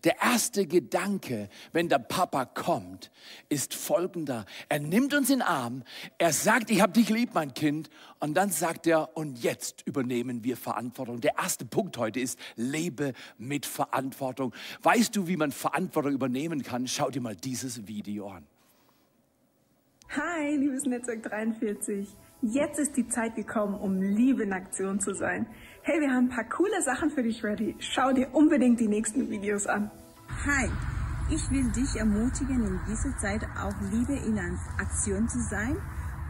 Der 0.04 0.20
erste 0.20 0.66
Gedanke, 0.66 1.48
wenn 1.72 1.88
der 1.88 1.98
Papa 1.98 2.44
kommt, 2.44 3.10
ist 3.48 3.74
folgender. 3.74 4.44
Er 4.68 4.78
nimmt 4.78 5.14
uns 5.14 5.30
in 5.30 5.38
den 5.38 5.48
Arm, 5.48 5.82
er 6.18 6.32
sagt, 6.32 6.70
ich 6.70 6.82
habe 6.82 6.92
dich 6.92 7.08
lieb, 7.08 7.30
mein 7.32 7.54
Kind, 7.54 7.88
und 8.20 8.34
dann 8.34 8.50
sagt 8.50 8.86
er, 8.86 9.16
und 9.16 9.42
jetzt 9.42 9.82
übernehmen 9.86 10.44
wir 10.44 10.58
Verantwortung. 10.58 11.20
Der 11.20 11.38
erste 11.38 11.64
Punkt 11.64 11.96
heute 11.96 12.20
ist, 12.20 12.38
lebe 12.56 13.14
mit 13.38 13.64
Verantwortung. 13.64 14.54
Weißt 14.82 15.16
du, 15.16 15.26
wie 15.26 15.38
man 15.38 15.52
Verantwortung 15.52 16.12
übernehmen 16.12 16.62
kann? 16.62 16.86
Schau 16.86 17.10
dir 17.10 17.22
mal 17.22 17.36
dieses 17.36 17.86
Video 17.86 18.28
an. 18.28 18.44
Hi, 20.10 20.54
liebes 20.56 20.84
Netzwerk 20.84 21.22
43. 21.22 22.06
Jetzt 22.42 22.78
ist 22.78 22.96
die 22.96 23.08
Zeit 23.08 23.36
gekommen, 23.36 23.74
um 23.74 24.02
Liebe 24.02 24.42
in 24.42 24.52
Aktion 24.52 25.00
zu 25.00 25.14
sein. 25.14 25.46
Hey, 25.86 26.00
wir 26.00 26.08
haben 26.08 26.28
ein 26.28 26.28
paar 26.30 26.44
coole 26.44 26.80
Sachen 26.80 27.10
für 27.10 27.22
dich 27.22 27.44
ready. 27.44 27.76
Schau 27.78 28.10
dir 28.10 28.34
unbedingt 28.34 28.80
die 28.80 28.88
nächsten 28.88 29.28
Videos 29.28 29.66
an. 29.66 29.90
Hi, 30.46 30.70
ich 31.28 31.50
will 31.50 31.70
dich 31.72 31.96
ermutigen, 31.96 32.64
in 32.66 32.80
dieser 32.88 33.14
Zeit 33.18 33.46
auch 33.62 33.74
Liebe 33.92 34.14
in 34.14 34.38
Aktion 34.78 35.28
zu 35.28 35.38
sein 35.40 35.76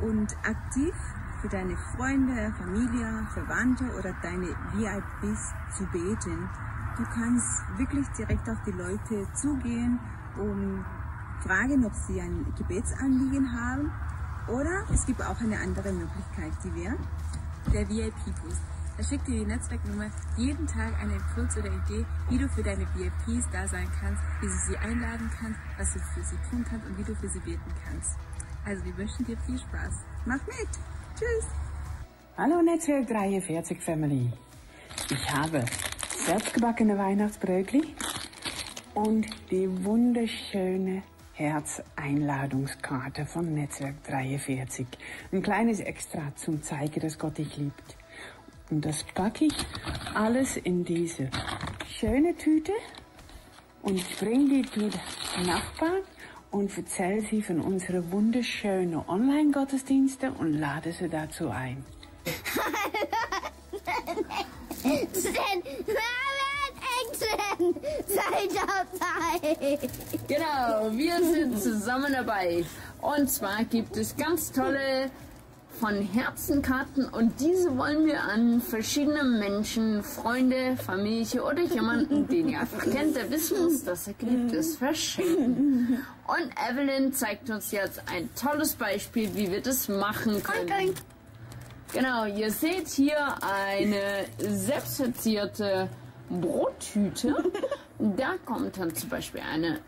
und 0.03 0.37
aktiv 0.45 0.93
für 1.41 1.49
deine 1.49 1.77
Freunde, 1.77 2.53
Familie, 2.59 3.29
Verwandte 3.33 3.85
oder 3.97 4.13
deine 4.25 4.49
VIPs 4.73 5.53
zu 5.79 5.85
beten. 5.93 6.51
Du 6.97 7.05
kannst 7.15 7.63
wirklich 7.79 8.09
direkt 8.19 8.51
auf 8.51 8.59
die 8.67 8.73
Leute 8.73 9.25
zugehen 9.35 10.01
und 10.37 10.85
fragen, 11.47 11.87
ob 11.87 11.95
sie 11.95 12.21
ein 12.21 12.53
Gebetsanliegen 12.59 13.53
haben. 13.53 13.93
Oder 14.49 14.83
es 14.93 15.07
gibt 15.07 15.25
auch 15.25 15.41
eine 15.41 15.61
andere 15.61 15.93
Möglichkeit, 15.93 16.55
die 16.65 16.75
wäre 16.75 16.97
der 17.73 17.89
VIP-Boost. 17.89 18.74
Er 18.97 19.03
schickt 19.03 19.27
dir 19.27 19.41
die 19.41 19.45
Netzwerknummer 19.45 20.09
jeden 20.37 20.69
Tag 20.69 20.97
einen 21.01 21.17
Impuls 21.17 21.57
oder 21.57 21.67
Idee, 21.67 22.07
wie 22.31 22.39
du 22.39 22.49
für 22.49 22.63
deine 22.63 22.87
VIPs 22.95 23.49
da 23.51 23.67
sein 23.67 23.89
kannst, 24.01 24.23
wie 24.41 24.47
du 24.47 24.53
sie 24.69 24.77
einladen 24.79 25.29
kannst, 25.37 25.59
was 25.77 25.93
du 25.95 25.99
für 25.99 26.23
sie 26.23 26.37
tun 26.49 26.65
kannst 26.69 26.87
und 26.87 26.97
wie 26.97 27.03
du 27.03 27.13
für 27.17 27.29
sie 27.29 27.41
beten 27.41 27.75
kannst. 27.85 28.17
Also 28.65 28.85
wir 28.85 28.97
wünschen 28.97 29.27
dir 29.27 29.37
viel 29.39 29.59
Spaß. 29.59 29.95
Mach 30.27 30.47
mit! 30.47 30.69
Tschüss! 31.19 31.45
Hallo 32.37 32.63
Netzwerk 32.63 33.09
43 33.09 33.81
Family. 33.81 34.33
Ich 35.11 35.33
habe 35.33 35.65
selbstgebackene 36.25 36.97
Weihnachtsbrötli 36.97 37.97
und 38.95 39.27
die 39.51 39.85
wunderschöne 39.85 41.03
Herzeinladungskarte 41.33 43.27
von 43.27 43.55
Netzwerk 43.55 44.05
43. 44.05 44.87
Ein 45.33 45.43
kleines 45.43 45.81
Extra 45.81 46.33
zum 46.37 46.63
Zeigen, 46.63 47.01
dass 47.01 47.19
Gott 47.19 47.39
dich 47.39 47.57
liebt. 47.57 47.97
Und 48.71 48.85
das 48.85 49.05
packe 49.15 49.47
ich 49.47 49.55
alles 50.15 50.57
in 50.57 50.85
diese 50.85 51.31
schöne 51.89 52.37
Tüte 52.37 52.73
und 53.83 54.03
bringe 54.19 54.63
die 54.63 54.71
zu 54.71 54.81
den 54.81 55.47
Nachbarn 55.47 56.03
und 56.51 56.77
erzähle 56.77 57.21
sie 57.23 57.43
von 57.43 57.61
unseren 57.61 58.11
wunderschönen 58.11 58.97
Online-Gottesdiensten 59.09 60.33
und 60.33 60.55
lade 60.55 60.93
sie 60.93 61.09
dazu 61.09 61.51
ein. 61.51 61.85
Seid 68.07 68.51
dabei! 68.55 69.79
Genau, 70.29 70.91
wir 70.93 71.23
sind 71.25 71.61
zusammen 71.61 72.13
dabei. 72.13 72.65
Und 73.01 73.31
zwar 73.31 73.65
gibt 73.65 73.97
es 73.97 74.17
ganz 74.17 74.53
tolle 74.53 75.11
von 75.79 76.01
Herzenkarten 76.01 77.07
und 77.09 77.41
diese 77.41 77.77
wollen 77.77 78.07
wir 78.07 78.23
an 78.23 78.61
verschiedene 78.61 79.25
Menschen, 79.25 80.03
Freunde, 80.03 80.77
Familie 80.77 81.43
oder 81.43 81.63
jemanden, 81.63 82.27
den 82.29 82.49
ihr 82.49 82.61
einfach 82.61 82.83
kennt, 82.83 83.17
der 83.17 83.31
wissen 83.31 83.65
muss, 83.65 83.85
dass 83.85 84.07
er 84.07 84.15
geliebt 84.15 84.53
ist, 84.53 84.79
verschenken. 84.79 86.01
Und 86.27 86.51
Evelyn 86.71 87.13
zeigt 87.13 87.51
uns 87.51 87.71
jetzt 87.73 88.03
ein 88.13 88.29
tolles 88.35 88.75
Beispiel, 88.75 89.35
wie 89.35 89.51
wir 89.51 89.61
das 89.61 89.89
machen 89.89 90.43
können. 90.43 90.95
Genau, 91.93 92.27
ihr 92.27 92.51
seht 92.51 92.89
hier 92.89 93.19
eine 93.41 94.27
selbstverzierte 94.39 95.89
Brottüte. 96.29 97.37
Da 97.97 98.35
kommt 98.45 98.77
dann 98.77 98.93
zum 98.93 99.09
Beispiel 99.09 99.41
eine 99.41 99.79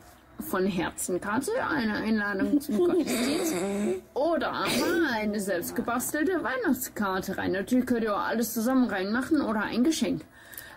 von 0.40 0.66
Herzenkarte, 0.66 1.50
eine 1.68 1.94
Einladung 1.94 2.60
zum 2.60 2.78
Gottesdienst 2.86 3.54
oder 4.14 4.52
aber 4.52 5.10
eine 5.12 5.40
selbstgebastelte 5.40 6.42
Weihnachtskarte 6.42 7.38
rein. 7.38 7.52
Natürlich 7.52 7.86
könnt 7.86 8.04
ihr 8.04 8.14
auch 8.14 8.26
alles 8.26 8.54
zusammen 8.54 8.88
reinmachen 8.88 9.40
oder 9.40 9.62
ein 9.62 9.84
Geschenk. 9.84 10.24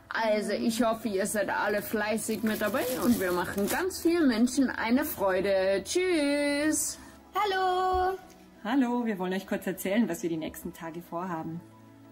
Also 0.10 0.54
ich 0.54 0.84
hoffe, 0.84 1.08
ihr 1.08 1.26
seid 1.28 1.50
alle 1.50 1.82
fleißig 1.82 2.42
mit 2.42 2.62
dabei 2.62 2.84
und 3.06 3.20
wir 3.20 3.32
machen 3.32 3.70
ganz 3.70 4.02
vielen 4.02 4.28
Menschen 4.28 4.70
eine 4.70 5.06
Freude. 5.06 5.84
Tschüss! 5.84 6.98
Hallo! 7.36 8.18
Hallo, 8.64 9.06
wir 9.06 9.20
wollen 9.20 9.34
euch 9.34 9.48
kurz 9.48 9.68
erzählen, 9.68 10.10
was 10.10 10.24
wir 10.24 10.30
die 10.30 10.38
nächsten 10.38 10.74
Tage 10.74 11.02
vorhaben. 11.02 11.62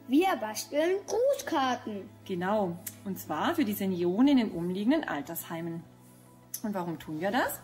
Wir 0.07 0.35
basteln 0.39 0.97
Grußkarten. 1.07 2.07
Genau, 2.25 2.77
und 3.03 3.19
zwar 3.19 3.55
für 3.55 3.65
die 3.65 3.73
Senioren 3.73 4.29
in 4.29 4.37
den 4.37 4.51
umliegenden 4.51 5.03
Altersheimen. 5.03 5.83
Und 6.63 6.73
warum 6.73 6.99
tun 6.99 7.19
wir 7.19 7.31
das? 7.31 7.59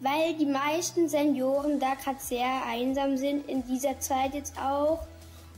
Weil 0.00 0.34
die 0.34 0.46
meisten 0.46 1.08
Senioren 1.08 1.80
da 1.80 1.94
gerade 1.94 2.18
sehr 2.20 2.64
einsam 2.66 3.16
sind 3.16 3.48
in 3.48 3.64
dieser 3.66 3.98
Zeit 3.98 4.34
jetzt 4.34 4.58
auch. 4.58 5.06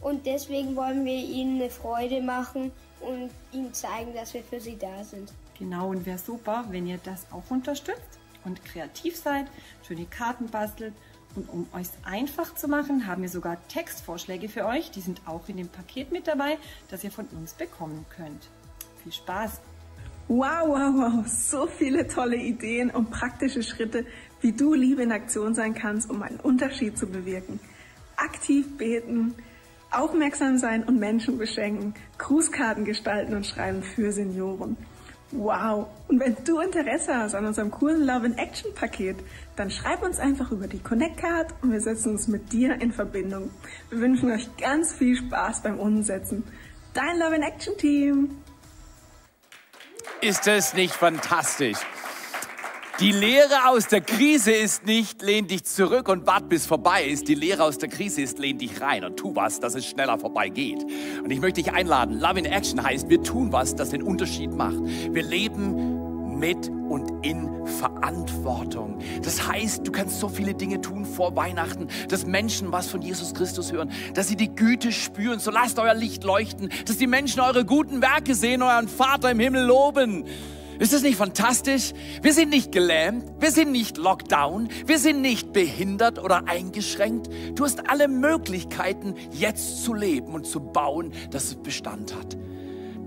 Und 0.01 0.27
deswegen 0.27 0.77
wollen 0.77 1.05
wir 1.05 1.17
ihnen 1.17 1.61
eine 1.61 1.71
Freude 1.71 2.23
machen 2.23 2.71
und 3.01 3.31
ihnen 3.53 3.75
zeigen, 3.75 4.15
dass 4.15 4.33
wir 4.35 4.45
für 4.45 4.61
sie 4.61 4.79
da 4.79 5.03
sind. 5.03 5.33
Genau, 5.59 5.89
und 5.89 6.07
wäre 6.07 6.19
super, 6.19 6.65
wenn 6.69 6.87
ihr 6.87 7.01
das 7.03 7.27
auch 7.33 7.51
unterstützt 7.51 8.21
und 8.45 8.65
kreativ 8.65 9.17
seid, 9.17 9.47
schöne 9.87 10.05
Karten 10.07 10.47
bastelt. 10.47 10.95
Und 11.35 11.49
um 11.51 11.69
euch 11.75 11.89
einfach 12.05 12.55
zu 12.55 12.69
machen, 12.69 13.07
haben 13.07 13.23
wir 13.23 13.29
sogar 13.29 13.59
Textvorschläge 13.69 14.49
für 14.49 14.67
euch. 14.67 14.91
Die 14.91 15.01
sind 15.01 15.21
auch 15.27 15.49
in 15.49 15.57
dem 15.57 15.69
Paket 15.69 16.11
mit 16.11 16.27
dabei, 16.27 16.59
das 16.89 17.05
ihr 17.05 17.11
von 17.11 17.27
uns 17.27 17.55
bekommen 17.55 18.07
könnt. 18.17 18.49
Viel 19.03 19.13
Spaß! 19.13 19.61
Wow, 20.31 20.69
wow, 20.69 20.93
wow, 20.95 21.27
so 21.27 21.67
viele 21.67 22.07
tolle 22.07 22.37
Ideen 22.37 22.91
und 22.91 23.11
praktische 23.11 23.63
Schritte, 23.63 24.05
wie 24.43 24.53
du 24.53 24.75
Liebe 24.75 25.03
in 25.03 25.11
Aktion 25.11 25.55
sein 25.55 25.73
kannst, 25.73 26.11
um 26.11 26.23
einen 26.23 26.39
Unterschied 26.39 26.99
zu 26.99 27.07
bewirken. 27.07 27.61
Aktiv 28.17 28.77
beten, 28.77 29.35
aufmerksam 29.91 30.59
sein 30.59 30.85
und 30.85 30.99
Menschen 30.99 31.39
beschenken, 31.39 31.95
Grußkarten 32.19 32.85
gestalten 32.85 33.35
und 33.35 33.47
schreiben 33.47 33.83
für 33.83 34.13
Senioren. 34.13 34.77
Wow! 35.31 35.87
Und 36.09 36.21
wenn 36.21 36.37
du 36.45 36.59
Interesse 36.61 37.15
hast 37.17 37.35
an 37.35 37.47
unserem 37.47 37.71
coolen 37.71 38.05
Love 38.07 38.27
in 38.27 38.37
Action 38.37 38.75
Paket, 38.75 39.17
dann 39.57 39.71
schreib 39.71 40.03
uns 40.03 40.19
einfach 40.19 40.53
über 40.53 40.67
die 40.67 40.79
Connect 40.79 41.17
Card 41.17 41.55
und 41.63 41.73
wir 41.73 41.81
setzen 41.81 42.13
uns 42.13 42.29
mit 42.29 42.53
dir 42.53 42.79
in 42.83 42.93
Verbindung. 42.93 43.49
Wir 43.89 44.01
wünschen 44.01 44.31
euch 44.31 44.47
ganz 44.59 44.93
viel 44.93 45.17
Spaß 45.17 45.63
beim 45.63 45.79
Umsetzen. 45.79 46.45
Dein 46.93 47.19
Love 47.19 47.37
in 47.37 47.43
Action 47.43 47.77
Team! 47.79 48.43
Ist 50.21 50.47
das 50.47 50.75
nicht 50.75 50.95
fantastisch? 50.95 51.79
Die 53.01 53.13
Lehre 53.13 53.69
aus 53.69 53.87
der 53.87 54.01
Krise 54.01 54.51
ist 54.51 54.85
nicht, 54.85 55.23
lehn 55.23 55.47
dich 55.47 55.63
zurück 55.63 56.09
und 56.09 56.27
wart 56.27 56.49
bis 56.49 56.67
vorbei 56.67 57.05
ist. 57.05 57.29
Die 57.29 57.37
Lehre 57.37 57.63
aus 57.63 57.79
der 57.79 57.89
Krise 57.89 58.23
ist, 58.23 58.41
lehn 58.41 58.59
dich 58.59 58.81
rein 58.81 59.05
und 59.05 59.17
tu 59.17 59.37
was, 59.37 59.61
dass 59.61 59.77
es 59.77 59.87
schneller 59.87 60.19
vorbei 60.19 60.49
geht. 60.49 60.85
Und 61.23 61.31
ich 61.31 61.41
möchte 61.41 61.63
dich 61.63 61.73
einladen. 61.73 62.19
Love 62.19 62.41
in 62.41 62.45
Action 62.45 62.83
heißt, 62.83 63.09
wir 63.09 63.23
tun 63.23 63.53
was, 63.53 63.77
das 63.77 63.91
den 63.91 64.03
Unterschied 64.03 64.53
macht. 64.53 64.79
Wir 65.13 65.23
leben 65.23 65.98
mit 66.39 66.71
und 66.89 67.25
in 67.25 67.67
Verantwortung. 67.67 68.99
Das 69.23 69.47
heißt, 69.47 69.87
du 69.87 69.93
kannst 69.93 70.21
so 70.21 70.29
viele 70.29 70.55
Dinge 70.55 70.81
tun 70.81 71.05
vor 71.05 71.37
Weihnachten, 71.37 71.89
dass 72.09 72.27
Menschen 72.27 72.73
was 72.73 72.89
von 72.89 73.03
Jesus 73.03 73.35
Christus 73.35 73.73
hören, 73.73 73.91
dass 74.15 74.29
sie 74.29 74.37
die 74.37 74.55
Güte 74.55 74.93
spüren. 74.93 75.39
So 75.41 75.51
lasst 75.51 75.79
euer 75.79 75.95
Licht 75.95 76.25
leuchten, 76.25 76.71
dass 76.87 76.97
die 76.97 77.07
Menschen 77.07 77.41
eure 77.41 77.65
guten 77.65 78.01
Werke 78.01 78.35
sehen, 78.35 78.63
euren 78.63 78.89
Vater 78.89 79.31
im 79.31 79.41
Himmel 79.41 79.65
loben. 79.65 80.25
Ist 80.79 80.93
das 80.93 81.03
nicht 81.03 81.17
fantastisch? 81.17 81.93
Wir 82.23 82.33
sind 82.33 82.51
nicht 82.51 82.71
gelähmt, 82.71 83.25
wir 83.41 83.51
sind 83.51 83.73
nicht 83.73 83.97
Lockdown, 83.99 84.69
wir 84.87 85.01
sind 85.01 85.21
nicht 85.21 85.53
behindert 85.53 86.23
oder 86.23 86.47
eingeschränkt. 86.47 87.29
Du 87.57 87.65
hast 87.65 87.91
alle 87.91 88.07
Möglichkeiten, 88.07 89.15
jetzt 89.33 89.83
zu 89.83 89.93
leben 89.93 90.35
und 90.35 90.47
zu 90.47 90.61
bauen, 90.61 91.13
dass 91.33 91.47
es 91.47 91.57
Bestand 91.57 92.15
hat. 92.15 92.37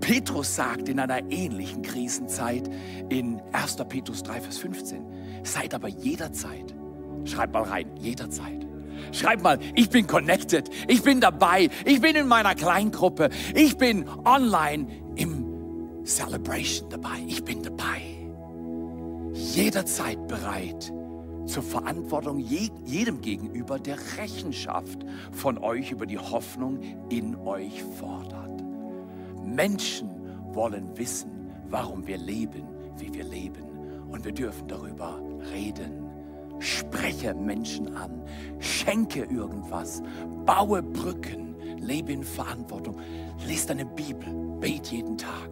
Petrus 0.02 0.56
sagt 0.56 0.90
in 0.90 1.00
einer 1.00 1.32
ähnlichen 1.32 1.82
Krisenzeit 1.84 2.70
in 3.10 3.42
1. 3.54 3.78
Petrus 3.88 4.24
3, 4.24 4.42
Vers 4.42 4.58
15, 4.58 5.06
seid 5.44 5.74
aber 5.74 5.88
jederzeit, 5.88 6.76
schreibt 7.24 7.54
mal 7.54 7.64
rein, 7.64 7.90
jederzeit. 7.98 8.68
Schreib 9.14 9.42
mal, 9.42 9.58
ich 9.76 9.90
bin 9.90 10.06
connected, 10.06 10.70
ich 10.88 11.02
bin 11.02 11.22
dabei, 11.22 11.70
ich 11.86 12.02
bin 12.02 12.16
in 12.16 12.28
meiner 12.28 12.54
Kleingruppe, 12.54 13.30
ich 13.56 13.78
bin 13.78 14.08
online 14.26 14.88
im 15.16 15.52
Celebration 16.04 16.90
dabei. 16.90 17.24
Ich 17.28 17.44
bin 17.44 17.62
dabei. 17.64 18.02
Jederzeit 19.34 20.28
bereit 20.28 20.92
zur 21.46 21.64
Verantwortung 21.64 22.40
jedem 22.40 23.22
gegenüber, 23.22 23.80
der 23.80 23.98
Rechenschaft 24.18 25.06
von 25.32 25.58
euch 25.58 25.92
über 25.92 26.06
die 26.06 26.20
Hoffnung 26.20 26.80
in 27.10 27.36
euch 27.36 27.84
fordert. 28.00 28.51
Menschen 29.44 30.10
wollen 30.54 30.98
wissen, 30.98 31.50
warum 31.70 32.06
wir 32.06 32.18
leben, 32.18 32.68
wie 32.98 33.14
wir 33.14 33.24
leben. 33.24 33.64
Und 34.10 34.26
wir 34.26 34.34
dürfen 34.34 34.68
darüber 34.68 35.22
reden. 35.54 36.06
Spreche 36.60 37.34
Menschen 37.34 37.96
an, 37.96 38.22
schenke 38.60 39.24
irgendwas, 39.24 40.04
baue 40.46 40.84
Brücken, 40.84 41.56
lebe 41.80 42.12
in 42.12 42.24
Verantwortung, 42.24 42.98
lese 43.48 43.70
deine 43.70 43.86
Bibel, 43.86 44.32
bete 44.60 44.96
jeden 44.96 45.18
Tag. 45.18 45.50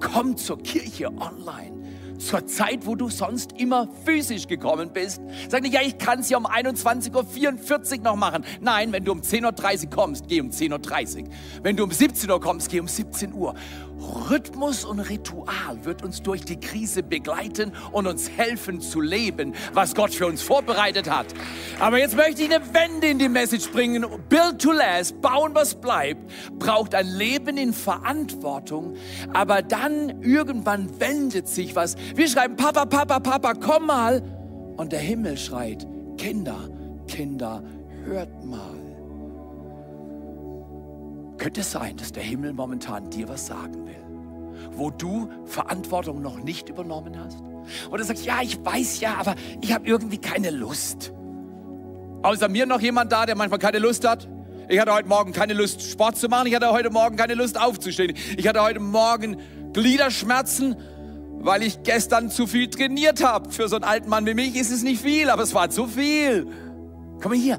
Komm 0.00 0.36
zur 0.36 0.58
Kirche 0.58 1.08
online. 1.08 1.82
Zur 2.18 2.46
Zeit, 2.46 2.86
wo 2.86 2.94
du 2.94 3.08
sonst 3.08 3.52
immer 3.58 3.88
physisch 4.04 4.46
gekommen 4.46 4.90
bist. 4.92 5.20
Sag 5.48 5.62
nicht, 5.62 5.74
ja, 5.74 5.80
ich 5.82 5.98
kann 5.98 6.20
es 6.20 6.28
ja 6.28 6.36
um 6.36 6.46
21.44 6.46 7.98
Uhr 7.98 8.04
noch 8.04 8.16
machen. 8.16 8.44
Nein, 8.60 8.92
wenn 8.92 9.04
du 9.04 9.12
um 9.12 9.20
10.30 9.20 9.84
Uhr 9.84 9.90
kommst, 9.90 10.28
geh 10.28 10.40
um 10.40 10.50
10.30 10.50 11.22
Uhr. 11.22 11.28
Wenn 11.62 11.76
du 11.76 11.84
um 11.84 11.90
17 11.90 12.30
Uhr 12.30 12.40
kommst, 12.40 12.70
geh 12.70 12.80
um 12.80 12.88
17 12.88 13.32
Uhr. 13.32 13.54
Rhythmus 14.00 14.84
und 14.84 15.00
Ritual 15.00 15.84
wird 15.84 16.02
uns 16.02 16.22
durch 16.22 16.44
die 16.44 16.58
Krise 16.58 17.02
begleiten 17.02 17.72
und 17.92 18.06
uns 18.06 18.30
helfen 18.30 18.80
zu 18.80 19.00
leben, 19.00 19.54
was 19.72 19.94
Gott 19.94 20.12
für 20.14 20.26
uns 20.26 20.42
vorbereitet 20.42 21.10
hat. 21.10 21.26
Aber 21.80 21.98
jetzt 21.98 22.16
möchte 22.16 22.42
ich 22.42 22.54
eine 22.54 22.62
Wende 22.74 23.08
in 23.08 23.18
die 23.18 23.28
Message 23.28 23.70
bringen. 23.70 24.06
Build 24.28 24.60
to 24.60 24.72
last, 24.72 25.20
bauen 25.20 25.54
was 25.54 25.74
bleibt, 25.74 26.30
braucht 26.58 26.94
ein 26.94 27.06
Leben 27.06 27.56
in 27.56 27.72
Verantwortung. 27.72 28.94
Aber 29.32 29.62
dann 29.62 30.22
irgendwann 30.22 31.00
wendet 31.00 31.48
sich 31.48 31.74
was. 31.76 31.96
Wir 32.14 32.28
schreiben, 32.28 32.56
Papa, 32.56 32.84
Papa, 32.86 33.20
Papa, 33.20 33.54
komm 33.54 33.86
mal. 33.86 34.22
Und 34.76 34.92
der 34.92 35.00
Himmel 35.00 35.36
schreit, 35.36 35.86
Kinder, 36.16 36.68
Kinder, 37.08 37.62
hört 38.04 38.44
mal. 38.44 38.87
Könnte 41.38 41.60
es 41.60 41.70
sein, 41.70 41.96
dass 41.96 42.12
der 42.12 42.22
Himmel 42.22 42.52
momentan 42.52 43.10
dir 43.10 43.28
was 43.28 43.46
sagen 43.46 43.86
will, 43.86 44.72
wo 44.72 44.90
du 44.90 45.30
Verantwortung 45.46 46.20
noch 46.20 46.42
nicht 46.42 46.68
übernommen 46.68 47.18
hast? 47.18 47.38
Oder 47.90 48.04
sagst, 48.04 48.24
ja, 48.24 48.40
ich 48.42 48.64
weiß 48.64 49.00
ja, 49.00 49.14
aber 49.18 49.34
ich 49.60 49.72
habe 49.72 49.86
irgendwie 49.86 50.18
keine 50.18 50.50
Lust. 50.50 51.12
Außer 52.22 52.48
mir 52.48 52.66
noch 52.66 52.80
jemand 52.80 53.12
da, 53.12 53.24
der 53.24 53.36
manchmal 53.36 53.60
keine 53.60 53.78
Lust 53.78 54.06
hat? 54.06 54.28
Ich 54.68 54.78
hatte 54.80 54.92
heute 54.92 55.08
Morgen 55.08 55.32
keine 55.32 55.54
Lust, 55.54 55.80
Sport 55.82 56.18
zu 56.18 56.28
machen. 56.28 56.48
Ich 56.48 56.54
hatte 56.54 56.70
heute 56.70 56.90
Morgen 56.90 57.16
keine 57.16 57.34
Lust, 57.34 57.58
aufzustehen. 57.58 58.14
Ich 58.36 58.46
hatte 58.46 58.60
heute 58.60 58.80
Morgen 58.80 59.38
Gliederschmerzen, 59.72 60.76
weil 61.38 61.62
ich 61.62 61.82
gestern 61.84 62.30
zu 62.30 62.46
viel 62.46 62.68
trainiert 62.68 63.24
habe. 63.24 63.50
Für 63.50 63.68
so 63.68 63.76
einen 63.76 63.84
alten 63.84 64.08
Mann 64.10 64.26
wie 64.26 64.34
mich 64.34 64.56
ist 64.56 64.70
es 64.70 64.82
nicht 64.82 65.00
viel, 65.00 65.30
aber 65.30 65.44
es 65.44 65.54
war 65.54 65.70
zu 65.70 65.86
viel. 65.86 66.46
Komm 67.22 67.32
mal 67.32 67.38
hier, 67.38 67.58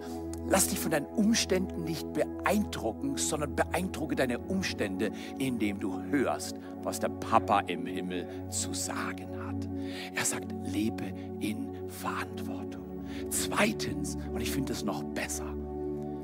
Lass 0.52 0.68
dich 0.68 0.80
von 0.80 0.92
deinen 0.92 1.06
Umständen 1.06 1.84
nicht 1.84 2.12
beeindrucken, 2.14 3.18
sondern 3.18 3.56
beeindrucke 3.56 4.16
deine 4.16 4.40
Umstände, 4.40 5.12
indem 5.38 5.80
du 5.80 6.02
hörst, 6.10 6.56
was 6.82 7.00
der 7.00 7.10
Papa 7.10 7.60
im 7.62 7.86
Himmel 7.86 8.28
zu 8.50 8.74
sagen 8.74 9.28
hat. 9.46 9.70
Er 10.16 10.26
sagt, 10.26 10.52
lebe 10.66 11.04
in 11.40 11.70
Verantwortung. 11.88 13.06
Zweitens, 13.30 14.18
und 14.34 14.42
ich 14.42 14.52
finde 14.52 14.74
es 14.74 14.84
noch 14.84 15.04
besser, 15.04 15.46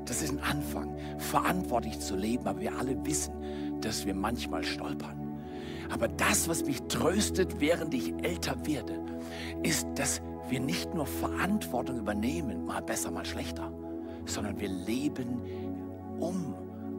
das 0.06 0.22
ist 0.22 0.30
ein 0.30 0.40
Anfang, 0.40 0.96
verantwortlich 1.18 1.98
zu 2.00 2.16
leben, 2.16 2.46
aber 2.46 2.60
wir 2.60 2.76
alle 2.76 3.04
wissen, 3.04 3.32
dass 3.80 4.06
wir 4.06 4.14
manchmal 4.14 4.64
stolpern. 4.64 5.40
Aber 5.92 6.08
das, 6.08 6.48
was 6.48 6.64
mich 6.64 6.82
tröstet, 6.82 7.60
während 7.60 7.94
ich 7.94 8.12
älter 8.24 8.56
werde, 8.66 9.00
ist, 9.62 9.86
dass 9.94 10.20
wir 10.48 10.60
nicht 10.60 10.94
nur 10.94 11.06
Verantwortung 11.06 11.98
übernehmen, 11.98 12.66
mal 12.66 12.82
besser, 12.82 13.10
mal 13.10 13.24
schlechter, 13.24 13.72
sondern 14.26 14.58
wir 14.60 14.68
leben, 14.68 15.40
um 16.20 16.54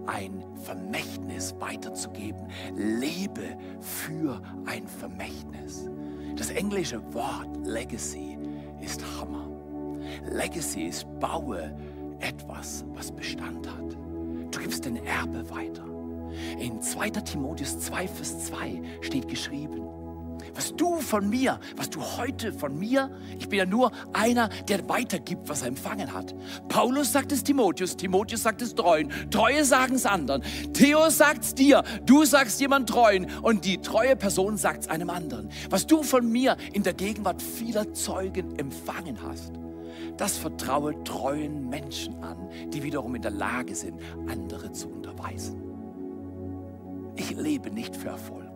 ein 0.08 0.44
Vermächtnis 0.64 1.54
weiterzugeben. 1.60 2.48
Lebe 2.76 3.58
für 3.82 4.42
ein 4.66 4.88
Vermächtnis. 4.88 5.90
Das 6.36 6.50
englische 6.50 7.02
Wort 7.14 7.50
Legacy 7.66 8.38
ist 8.82 9.04
Hammer. 9.20 9.50
Legacy 10.32 10.84
ist 10.84 11.06
baue 11.20 11.76
etwas, 12.20 12.86
was 12.94 13.12
Bestand 13.12 13.68
hat. 13.68 13.98
Du 14.52 14.60
gibst 14.60 14.86
den 14.86 14.98
Erbe 15.06 15.50
weiter. 15.50 15.84
In 16.60 16.82
2. 16.82 17.10
Timotheus 17.10 17.80
2, 17.80 18.08
Vers 18.08 18.46
2 18.46 18.82
steht 19.02 19.28
geschrieben, 19.28 19.82
was 20.56 20.76
du 20.76 21.00
von 21.00 21.30
mir, 21.30 21.60
was 21.76 21.90
du 21.90 22.02
heute 22.02 22.52
von 22.52 22.78
mir, 22.78 23.12
ich 23.40 23.50
bin 23.50 23.60
ja 23.60 23.66
nur 23.66 23.92
einer, 24.14 24.50
der 24.68 24.88
weitergibt, 24.90 25.48
was 25.50 25.62
er 25.62 25.70
empfangen 25.70 26.14
hat. 26.14 26.34
Paulus 26.70 27.12
sagt 27.12 27.32
es 27.32 27.44
Timotheus, 27.44 27.98
Timotheus 27.98 28.44
sagt 28.44 28.62
es 28.62 28.76
Treuen, 28.76 29.12
Treue 29.32 29.64
sagen 29.64 29.96
es 29.96 30.06
anderen. 30.06 30.44
Theo 30.74 31.10
sagt 31.10 31.44
es 31.44 31.56
dir, 31.56 31.84
du 32.06 32.26
sagst 32.26 32.60
jemand 32.60 32.90
Treuen 32.90 33.28
und 33.42 33.66
die 33.66 33.78
treue 33.80 34.16
Person 34.16 34.58
sagt 34.58 34.84
es 34.84 34.90
einem 34.90 35.10
anderen. 35.10 35.50
Was 35.70 35.88
du 35.88 36.04
von 36.04 36.32
mir 36.32 36.58
in 36.74 36.84
der 36.84 36.94
Gegenwart 36.94 37.42
vieler 37.42 37.94
Zeugen 37.94 38.58
empfangen 38.58 39.18
hast, 39.22 39.54
das 40.18 40.38
vertraue 40.38 41.04
treuen 41.04 41.70
Menschen 41.70 42.24
an, 42.24 42.50
die 42.70 42.84
wiederum 42.84 43.16
in 43.16 43.22
der 43.22 43.32
Lage 43.32 43.76
sind, 43.76 44.00
andere 44.28 44.72
zu 44.72 44.90
unterweisen. 44.90 45.62
Ich 47.16 47.32
lebe 47.32 47.72
nicht 47.72 47.96
für 47.96 48.10
Erfolg. 48.10 48.47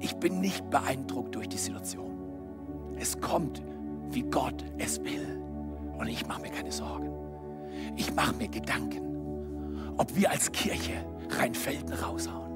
Ich 0.00 0.14
bin 0.16 0.40
nicht 0.40 0.68
beeindruckt 0.70 1.34
durch 1.34 1.48
die 1.48 1.58
Situation. 1.58 2.18
Es 2.98 3.20
kommt, 3.20 3.62
wie 4.10 4.22
Gott 4.22 4.64
es 4.78 5.02
will. 5.04 5.40
Und 5.98 6.08
ich 6.08 6.26
mache 6.26 6.42
mir 6.42 6.50
keine 6.50 6.72
Sorgen. 6.72 7.10
Ich 7.96 8.14
mache 8.14 8.34
mir 8.34 8.48
Gedanken, 8.48 9.94
ob 9.96 10.14
wir 10.16 10.30
als 10.30 10.50
Kirche 10.52 11.04
Rheinfelden 11.30 11.92
raushauen, 11.92 12.50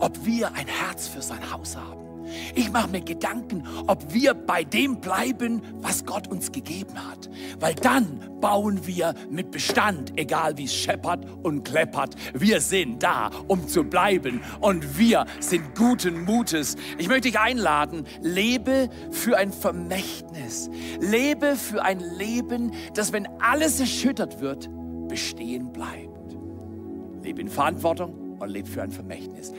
ob 0.00 0.24
wir 0.24 0.52
ein 0.54 0.66
Herz 0.66 1.08
für 1.08 1.22
sein 1.22 1.50
Haus 1.50 1.76
haben 1.76 2.09
ich 2.54 2.70
mache 2.70 2.88
mir 2.88 3.00
Gedanken, 3.00 3.64
ob 3.86 4.12
wir 4.12 4.34
bei 4.34 4.64
dem 4.64 5.00
bleiben, 5.00 5.62
was 5.80 6.04
Gott 6.04 6.28
uns 6.28 6.52
gegeben 6.52 6.94
hat. 6.94 7.28
Weil 7.58 7.74
dann 7.74 8.20
bauen 8.40 8.86
wir 8.86 9.14
mit 9.30 9.50
Bestand, 9.50 10.12
egal 10.16 10.56
wie 10.58 10.64
es 10.64 10.74
scheppert 10.74 11.26
und 11.42 11.64
kleppert. 11.64 12.14
Wir 12.34 12.60
sind 12.60 13.02
da, 13.02 13.30
um 13.48 13.68
zu 13.68 13.84
bleiben. 13.84 14.40
Und 14.60 14.98
wir 14.98 15.26
sind 15.40 15.74
guten 15.76 16.24
Mutes. 16.24 16.76
Ich 16.98 17.08
möchte 17.08 17.28
dich 17.28 17.38
einladen, 17.38 18.06
lebe 18.20 18.88
für 19.10 19.36
ein 19.36 19.52
Vermächtnis. 19.52 20.70
Lebe 21.00 21.56
für 21.56 21.82
ein 21.82 22.00
Leben, 22.00 22.72
das, 22.94 23.12
wenn 23.12 23.26
alles 23.40 23.80
erschüttert 23.80 24.40
wird, 24.40 24.68
bestehen 25.08 25.72
bleibt. 25.72 26.36
Lebe 27.22 27.40
in 27.42 27.48
Verantwortung 27.48 28.38
und 28.38 28.48
lebe 28.48 28.68
für 28.68 28.82
ein 28.82 28.90
Vermächtnis. 28.90 29.52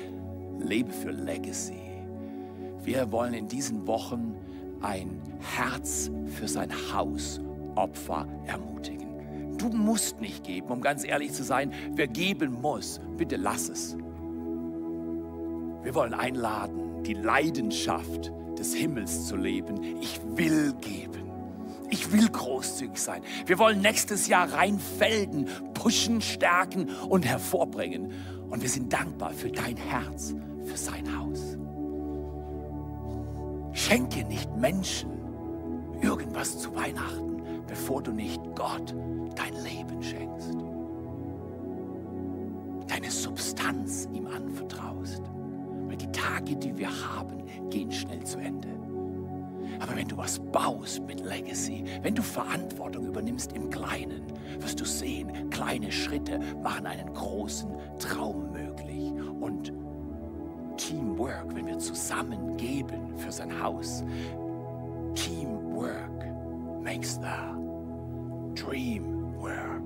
Lebe 0.59 0.91
für 0.91 1.11
Legacy. 1.11 1.90
Wir 2.83 3.11
wollen 3.11 3.33
in 3.33 3.47
diesen 3.47 3.85
Wochen 3.87 4.35
ein 4.81 5.21
Herz 5.55 6.09
für 6.25 6.47
sein 6.47 6.71
Haus 6.93 7.39
Opfer 7.75 8.27
ermutigen. 8.45 9.57
Du 9.57 9.69
musst 9.69 10.19
nicht 10.19 10.43
geben, 10.43 10.67
um 10.69 10.81
ganz 10.81 11.05
ehrlich 11.05 11.33
zu 11.33 11.43
sein. 11.43 11.71
Wer 11.93 12.07
geben 12.07 12.61
muss, 12.61 12.99
bitte 13.17 13.35
lass 13.37 13.69
es. 13.69 13.95
Wir 15.83 15.95
wollen 15.95 16.13
einladen, 16.13 17.03
die 17.03 17.13
Leidenschaft 17.13 18.31
des 18.57 18.73
Himmels 18.73 19.27
zu 19.27 19.35
leben. 19.35 19.97
Ich 20.01 20.19
will 20.35 20.73
geben. 20.81 21.11
Ich 21.89 22.11
will 22.11 22.29
großzügig 22.29 22.97
sein. 22.97 23.21
Wir 23.45 23.59
wollen 23.59 23.81
nächstes 23.81 24.27
Jahr 24.27 24.51
Rheinfelden 24.51 25.47
pushen, 25.73 26.21
stärken 26.21 26.89
und 27.09 27.25
hervorbringen. 27.25 28.13
Und 28.49 28.61
wir 28.61 28.69
sind 28.69 28.91
dankbar 28.93 29.31
für 29.31 29.51
dein 29.51 29.77
Herz, 29.77 30.33
für 30.65 30.77
sein 30.77 31.17
Haus. 31.17 31.50
Schenke 33.91 34.23
nicht 34.23 34.49
Menschen 34.55 35.09
irgendwas 36.01 36.57
zu 36.57 36.73
Weihnachten, 36.73 37.43
bevor 37.67 38.01
du 38.01 38.13
nicht 38.13 38.39
Gott 38.55 38.95
dein 39.35 39.53
Leben 39.65 40.01
schenkst. 40.01 40.53
Deine 42.87 43.11
Substanz 43.11 44.07
ihm 44.13 44.27
anvertraust. 44.27 45.23
Weil 45.89 45.97
die 45.97 46.09
Tage, 46.13 46.55
die 46.55 46.77
wir 46.77 46.87
haben, 46.87 47.43
gehen 47.69 47.91
schnell 47.91 48.23
zu 48.23 48.39
Ende. 48.39 48.69
Aber 49.81 49.97
wenn 49.97 50.07
du 50.07 50.15
was 50.15 50.39
baust 50.39 51.05
mit 51.05 51.19
Legacy, 51.19 51.83
wenn 52.01 52.15
du 52.15 52.23
Verantwortung 52.23 53.07
übernimmst 53.07 53.51
im 53.51 53.69
Kleinen, 53.69 54.23
wirst 54.59 54.79
du 54.79 54.85
sehen, 54.85 55.49
kleine 55.49 55.91
Schritte 55.91 56.39
machen 56.63 56.85
einen 56.85 57.13
großen 57.13 57.69
Traum 57.99 58.53
möglich. 58.53 59.11
Und 59.41 59.73
Teamwork, 60.81 61.55
wenn 61.55 61.67
wir 61.67 61.77
zusammen 61.77 62.57
geben 62.57 63.15
für 63.15 63.31
sein 63.31 63.61
Haus. 63.61 64.03
Teamwork 65.13 66.25
makes 66.81 67.19
the 67.21 68.59
dream 68.59 69.35
work. 69.39 69.83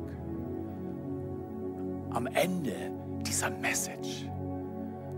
Am 2.12 2.28
Ende 2.28 2.92
dieser 3.28 3.50
Message, 3.50 4.30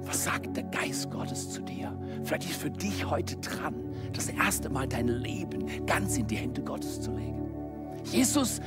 was 0.01 0.23
sagt 0.23 0.57
der 0.57 0.63
Geist 0.63 1.11
Gottes 1.11 1.51
zu 1.51 1.61
dir? 1.61 1.95
Vielleicht 2.23 2.45
ist 2.45 2.59
für 2.59 2.71
dich 2.71 3.07
heute 3.07 3.35
dran, 3.37 3.75
das 4.13 4.29
erste 4.29 4.69
Mal 4.69 4.87
dein 4.87 5.07
Leben 5.07 5.85
ganz 5.85 6.17
in 6.17 6.25
die 6.25 6.37
Hände 6.37 6.63
Gottes 6.63 7.01
zu 7.01 7.11
legen. 7.11 7.51
Jesus 8.03 8.61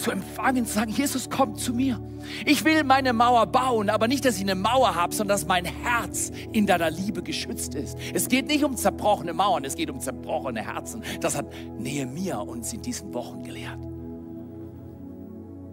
zu 0.00 0.10
empfangen, 0.10 0.66
zu 0.66 0.74
sagen, 0.74 0.90
Jesus, 0.90 1.28
komm 1.30 1.56
zu 1.56 1.74
mir. 1.74 2.00
Ich 2.44 2.64
will 2.64 2.84
meine 2.84 3.12
Mauer 3.12 3.46
bauen, 3.46 3.90
aber 3.90 4.08
nicht, 4.08 4.24
dass 4.24 4.36
ich 4.36 4.42
eine 4.42 4.54
Mauer 4.54 4.94
habe, 4.94 5.14
sondern 5.14 5.36
dass 5.36 5.46
mein 5.46 5.64
Herz 5.64 6.32
in 6.52 6.66
deiner 6.66 6.90
Liebe 6.90 7.22
geschützt 7.22 7.74
ist. 7.74 7.96
Es 8.14 8.28
geht 8.28 8.46
nicht 8.46 8.64
um 8.64 8.76
zerbrochene 8.76 9.32
Mauern, 9.32 9.64
es 9.64 9.74
geht 9.74 9.90
um 9.90 10.00
zerbrochene 10.00 10.62
Herzen. 10.62 11.02
Das 11.20 11.36
hat 11.36 11.46
Nehemia 11.78 12.38
uns 12.38 12.72
in 12.72 12.82
diesen 12.82 13.12
Wochen 13.14 13.42
gelehrt. 13.42 13.78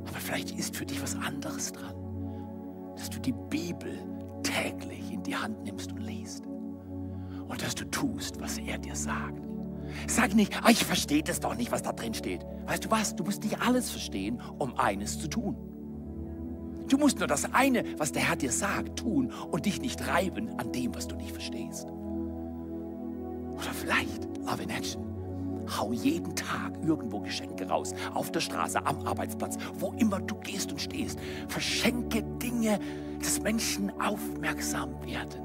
Aber 0.07 0.19
vielleicht 0.19 0.51
ist 0.57 0.75
für 0.75 0.85
dich 0.85 1.01
was 1.01 1.15
anderes 1.15 1.71
dran, 1.73 1.95
dass 2.95 3.09
du 3.09 3.19
die 3.19 3.33
Bibel 3.49 3.99
täglich 4.43 5.11
in 5.11 5.23
die 5.23 5.35
Hand 5.35 5.63
nimmst 5.63 5.91
und 5.91 5.99
liest. 5.99 6.45
Und 6.45 7.61
dass 7.61 7.75
du 7.75 7.85
tust, 7.85 8.39
was 8.41 8.57
er 8.57 8.77
dir 8.77 8.95
sagt. 8.95 9.46
Sag 10.07 10.35
nicht, 10.35 10.53
ah, 10.63 10.69
ich 10.69 10.83
verstehe 10.83 11.23
das 11.23 11.39
doch 11.39 11.55
nicht, 11.55 11.71
was 11.71 11.83
da 11.83 11.91
drin 11.91 12.13
steht. 12.13 12.45
Weißt 12.65 12.85
du 12.85 12.91
was? 12.91 13.15
Du 13.15 13.23
musst 13.23 13.43
nicht 13.43 13.61
alles 13.61 13.91
verstehen, 13.91 14.41
um 14.57 14.77
eines 14.77 15.19
zu 15.19 15.27
tun. 15.27 15.55
Du 16.87 16.97
musst 16.97 17.19
nur 17.19 17.27
das 17.27 17.53
eine, 17.53 17.83
was 17.97 18.11
der 18.13 18.23
Herr 18.23 18.35
dir 18.37 18.51
sagt, 18.51 18.99
tun 18.99 19.31
und 19.51 19.65
dich 19.65 19.81
nicht 19.81 20.07
reiben 20.07 20.57
an 20.57 20.71
dem, 20.71 20.95
was 20.95 21.07
du 21.07 21.15
nicht 21.15 21.31
verstehst. 21.31 21.87
Oder 23.55 23.73
vielleicht 23.73 24.25
Love 24.37 24.63
in 24.63 24.69
Action. 24.69 25.03
Hau 25.77 25.91
jeden 25.91 26.33
Tag 26.33 26.77
irgendwo 26.81 27.19
Geschenke 27.19 27.67
raus, 27.67 27.93
auf 28.13 28.31
der 28.31 28.39
Straße, 28.39 28.85
am 28.85 29.05
Arbeitsplatz, 29.05 29.57
wo 29.79 29.91
immer 29.97 30.21
du 30.21 30.35
gehst 30.35 30.71
und 30.71 30.79
stehst. 30.79 31.19
Verschenke 31.49 32.23
Dinge, 32.41 32.79
dass 33.19 33.41
Menschen 33.41 33.91
aufmerksam 33.99 34.91
werden 35.05 35.41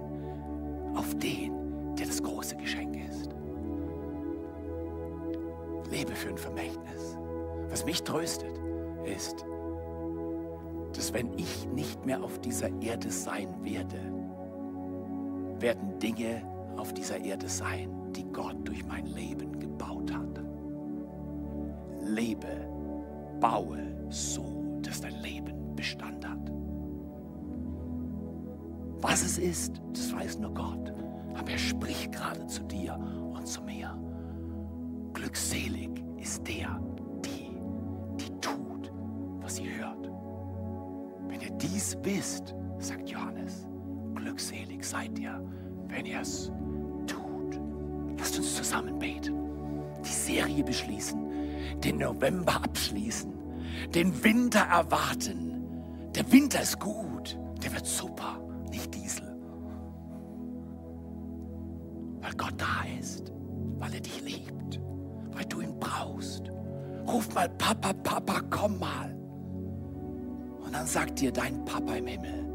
auf 0.94 1.12
den, 1.18 1.96
der 1.96 2.06
das 2.06 2.22
große 2.22 2.56
Geschenk 2.56 2.96
ist 3.10 3.31
lebe 5.92 6.12
für 6.12 6.30
ein 6.30 6.38
Vermächtnis. 6.38 7.18
Was 7.68 7.84
mich 7.84 8.02
tröstet, 8.02 8.58
ist, 9.04 9.44
dass 10.94 11.12
wenn 11.12 11.36
ich 11.38 11.68
nicht 11.68 12.04
mehr 12.04 12.22
auf 12.22 12.40
dieser 12.40 12.70
Erde 12.80 13.10
sein 13.10 13.48
werde, 13.62 14.00
werden 15.60 15.98
Dinge 15.98 16.42
auf 16.76 16.92
dieser 16.92 17.18
Erde 17.18 17.48
sein, 17.48 17.90
die 18.12 18.24
Gott 18.24 18.56
durch 18.64 18.84
mein 18.86 19.06
Leben 19.06 19.58
gebaut 19.58 20.12
hat. 20.12 20.42
Lebe, 22.00 22.68
baue 23.40 23.78
so, 24.08 24.44
dass 24.82 25.00
dein 25.00 25.20
Leben 25.22 25.74
Bestand 25.76 26.26
hat. 26.26 26.52
Was 29.00 29.22
es 29.22 29.38
ist, 29.38 29.80
das 29.92 30.12
weiß 30.12 30.38
nur 30.38 30.54
Gott. 30.54 30.92
Aber 31.34 31.50
er 31.50 31.58
spricht 31.58 32.12
gerade 32.12 32.46
zu 32.46 32.62
dir 32.64 32.98
und 33.34 33.46
zu 33.46 33.62
mir. 33.62 34.01
Glückselig 35.32 35.88
ist 36.20 36.46
der, 36.46 36.78
die, 37.24 37.56
die 38.20 38.38
tut, 38.42 38.92
was 39.40 39.56
sie 39.56 39.66
hört. 39.78 40.10
Wenn 41.26 41.40
ihr 41.40 41.50
dies 41.52 41.96
wisst, 42.02 42.54
sagt 42.78 43.08
Johannes, 43.08 43.66
glückselig 44.14 44.84
seid 44.84 45.18
ihr, 45.18 45.42
wenn 45.88 46.04
ihr 46.04 46.20
es 46.20 46.52
tut. 47.06 47.58
Lasst 48.18 48.36
uns 48.36 48.56
zusammen 48.56 48.98
beten, 48.98 49.34
die 50.04 50.12
Serie 50.12 50.62
beschließen, 50.62 51.80
den 51.80 51.96
November 51.96 52.56
abschließen, 52.56 53.32
den 53.94 54.22
Winter 54.22 54.60
erwarten. 54.60 55.64
Der 56.14 56.30
Winter 56.30 56.60
ist 56.60 56.78
gut, 56.78 57.38
der 57.64 57.72
wird 57.72 57.86
super, 57.86 58.38
nicht 58.70 58.94
Diesel. 58.94 59.34
Weil 62.20 62.34
Gott 62.34 62.54
da 62.58 62.84
ist, 63.00 63.32
Ruf 67.12 67.34
mal, 67.34 67.48
Papa, 67.50 67.92
Papa, 67.92 68.40
komm 68.48 68.78
mal. 68.78 69.14
Und 70.64 70.74
dann 70.74 70.86
sagt 70.86 71.20
dir 71.20 71.30
dein 71.30 71.62
Papa 71.66 71.96
im 71.96 72.06
Himmel, 72.06 72.46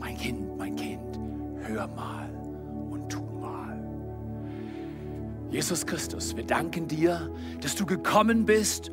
mein 0.00 0.16
Kind, 0.16 0.56
mein 0.56 0.74
Kind, 0.74 1.18
hör 1.64 1.86
mal 1.88 2.30
und 2.90 3.10
tu 3.10 3.20
mal. 3.20 3.78
Jesus 5.50 5.84
Christus, 5.84 6.34
wir 6.34 6.44
danken 6.44 6.88
dir, 6.88 7.30
dass 7.60 7.74
du 7.74 7.84
gekommen 7.84 8.46
bist 8.46 8.90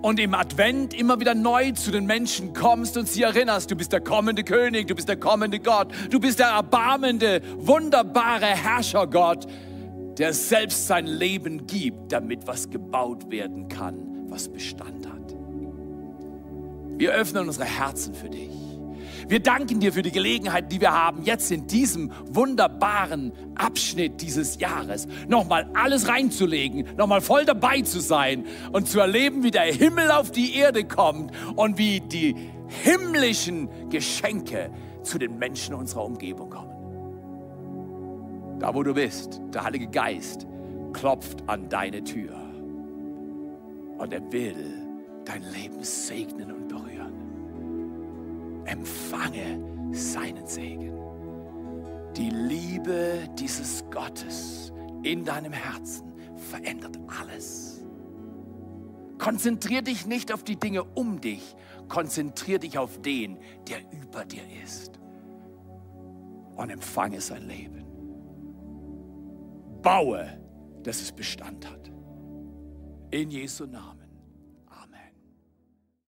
und 0.00 0.18
im 0.18 0.32
Advent 0.32 0.94
immer 0.94 1.20
wieder 1.20 1.34
neu 1.34 1.72
zu 1.72 1.90
den 1.90 2.06
Menschen 2.06 2.54
kommst 2.54 2.96
und 2.96 3.06
sie 3.06 3.22
erinnerst, 3.22 3.70
du 3.70 3.76
bist 3.76 3.92
der 3.92 4.00
kommende 4.00 4.42
König, 4.42 4.86
du 4.88 4.94
bist 4.94 5.08
der 5.08 5.16
kommende 5.16 5.60
Gott, 5.60 5.88
du 6.10 6.18
bist 6.18 6.38
der 6.38 6.48
erbarmende, 6.48 7.42
wunderbare 7.58 8.46
Herrscher 8.46 9.06
Gott 9.06 9.46
der 10.18 10.32
selbst 10.32 10.86
sein 10.86 11.06
Leben 11.06 11.66
gibt, 11.66 12.12
damit 12.12 12.46
was 12.46 12.70
gebaut 12.70 13.30
werden 13.30 13.68
kann, 13.68 14.13
was 14.28 14.48
Bestand 14.48 15.06
hat. 15.06 15.34
Wir 16.98 17.12
öffnen 17.12 17.46
unsere 17.46 17.64
Herzen 17.64 18.14
für 18.14 18.30
dich. 18.30 18.50
Wir 19.28 19.40
danken 19.40 19.80
dir 19.80 19.92
für 19.92 20.02
die 20.02 20.12
Gelegenheit, 20.12 20.70
die 20.70 20.80
wir 20.80 20.92
haben, 20.92 21.22
jetzt 21.22 21.50
in 21.50 21.66
diesem 21.66 22.12
wunderbaren 22.26 23.32
Abschnitt 23.54 24.20
dieses 24.20 24.58
Jahres 24.60 25.08
nochmal 25.28 25.70
alles 25.74 26.08
reinzulegen, 26.08 26.86
nochmal 26.96 27.20
voll 27.22 27.44
dabei 27.44 27.80
zu 27.80 28.00
sein 28.00 28.44
und 28.72 28.88
zu 28.88 29.00
erleben, 29.00 29.42
wie 29.42 29.50
der 29.50 29.62
Himmel 29.62 30.10
auf 30.10 30.30
die 30.30 30.56
Erde 30.56 30.84
kommt 30.84 31.32
und 31.56 31.78
wie 31.78 32.00
die 32.00 32.36
himmlischen 32.82 33.68
Geschenke 33.88 34.70
zu 35.02 35.18
den 35.18 35.38
Menschen 35.38 35.74
unserer 35.74 36.04
Umgebung 36.04 36.50
kommen. 36.50 36.70
Da, 38.60 38.74
wo 38.74 38.82
du 38.82 38.94
bist, 38.94 39.40
der 39.52 39.64
Heilige 39.64 39.88
Geist 39.88 40.46
klopft 40.92 41.48
an 41.48 41.68
deine 41.68 42.04
Tür 42.04 42.43
und 43.98 44.12
er 44.12 44.32
will 44.32 44.82
dein 45.24 45.42
Leben 45.42 45.82
segnen 45.82 46.52
und 46.52 46.68
berühren. 46.68 47.14
Empfange 48.66 49.92
seinen 49.92 50.46
Segen. 50.46 50.92
Die 52.16 52.30
Liebe 52.30 53.28
dieses 53.38 53.84
Gottes 53.90 54.72
in 55.02 55.24
deinem 55.24 55.52
Herzen 55.52 56.12
verändert 56.36 56.98
alles. 57.20 57.84
Konzentrier 59.18 59.82
dich 59.82 60.06
nicht 60.06 60.32
auf 60.32 60.42
die 60.44 60.56
Dinge 60.56 60.84
um 60.84 61.20
dich, 61.20 61.56
konzentrier 61.88 62.58
dich 62.58 62.78
auf 62.78 63.00
den, 63.00 63.38
der 63.68 63.78
über 63.92 64.24
dir 64.24 64.42
ist. 64.62 64.98
Und 66.56 66.70
empfange 66.70 67.20
sein 67.20 67.48
Leben. 67.48 67.84
Baue, 69.82 70.26
dass 70.82 71.00
es 71.00 71.12
Bestand 71.12 71.68
hat. 71.68 71.93
In 73.14 73.30
Jesu 73.30 73.64
Namen. 73.64 73.93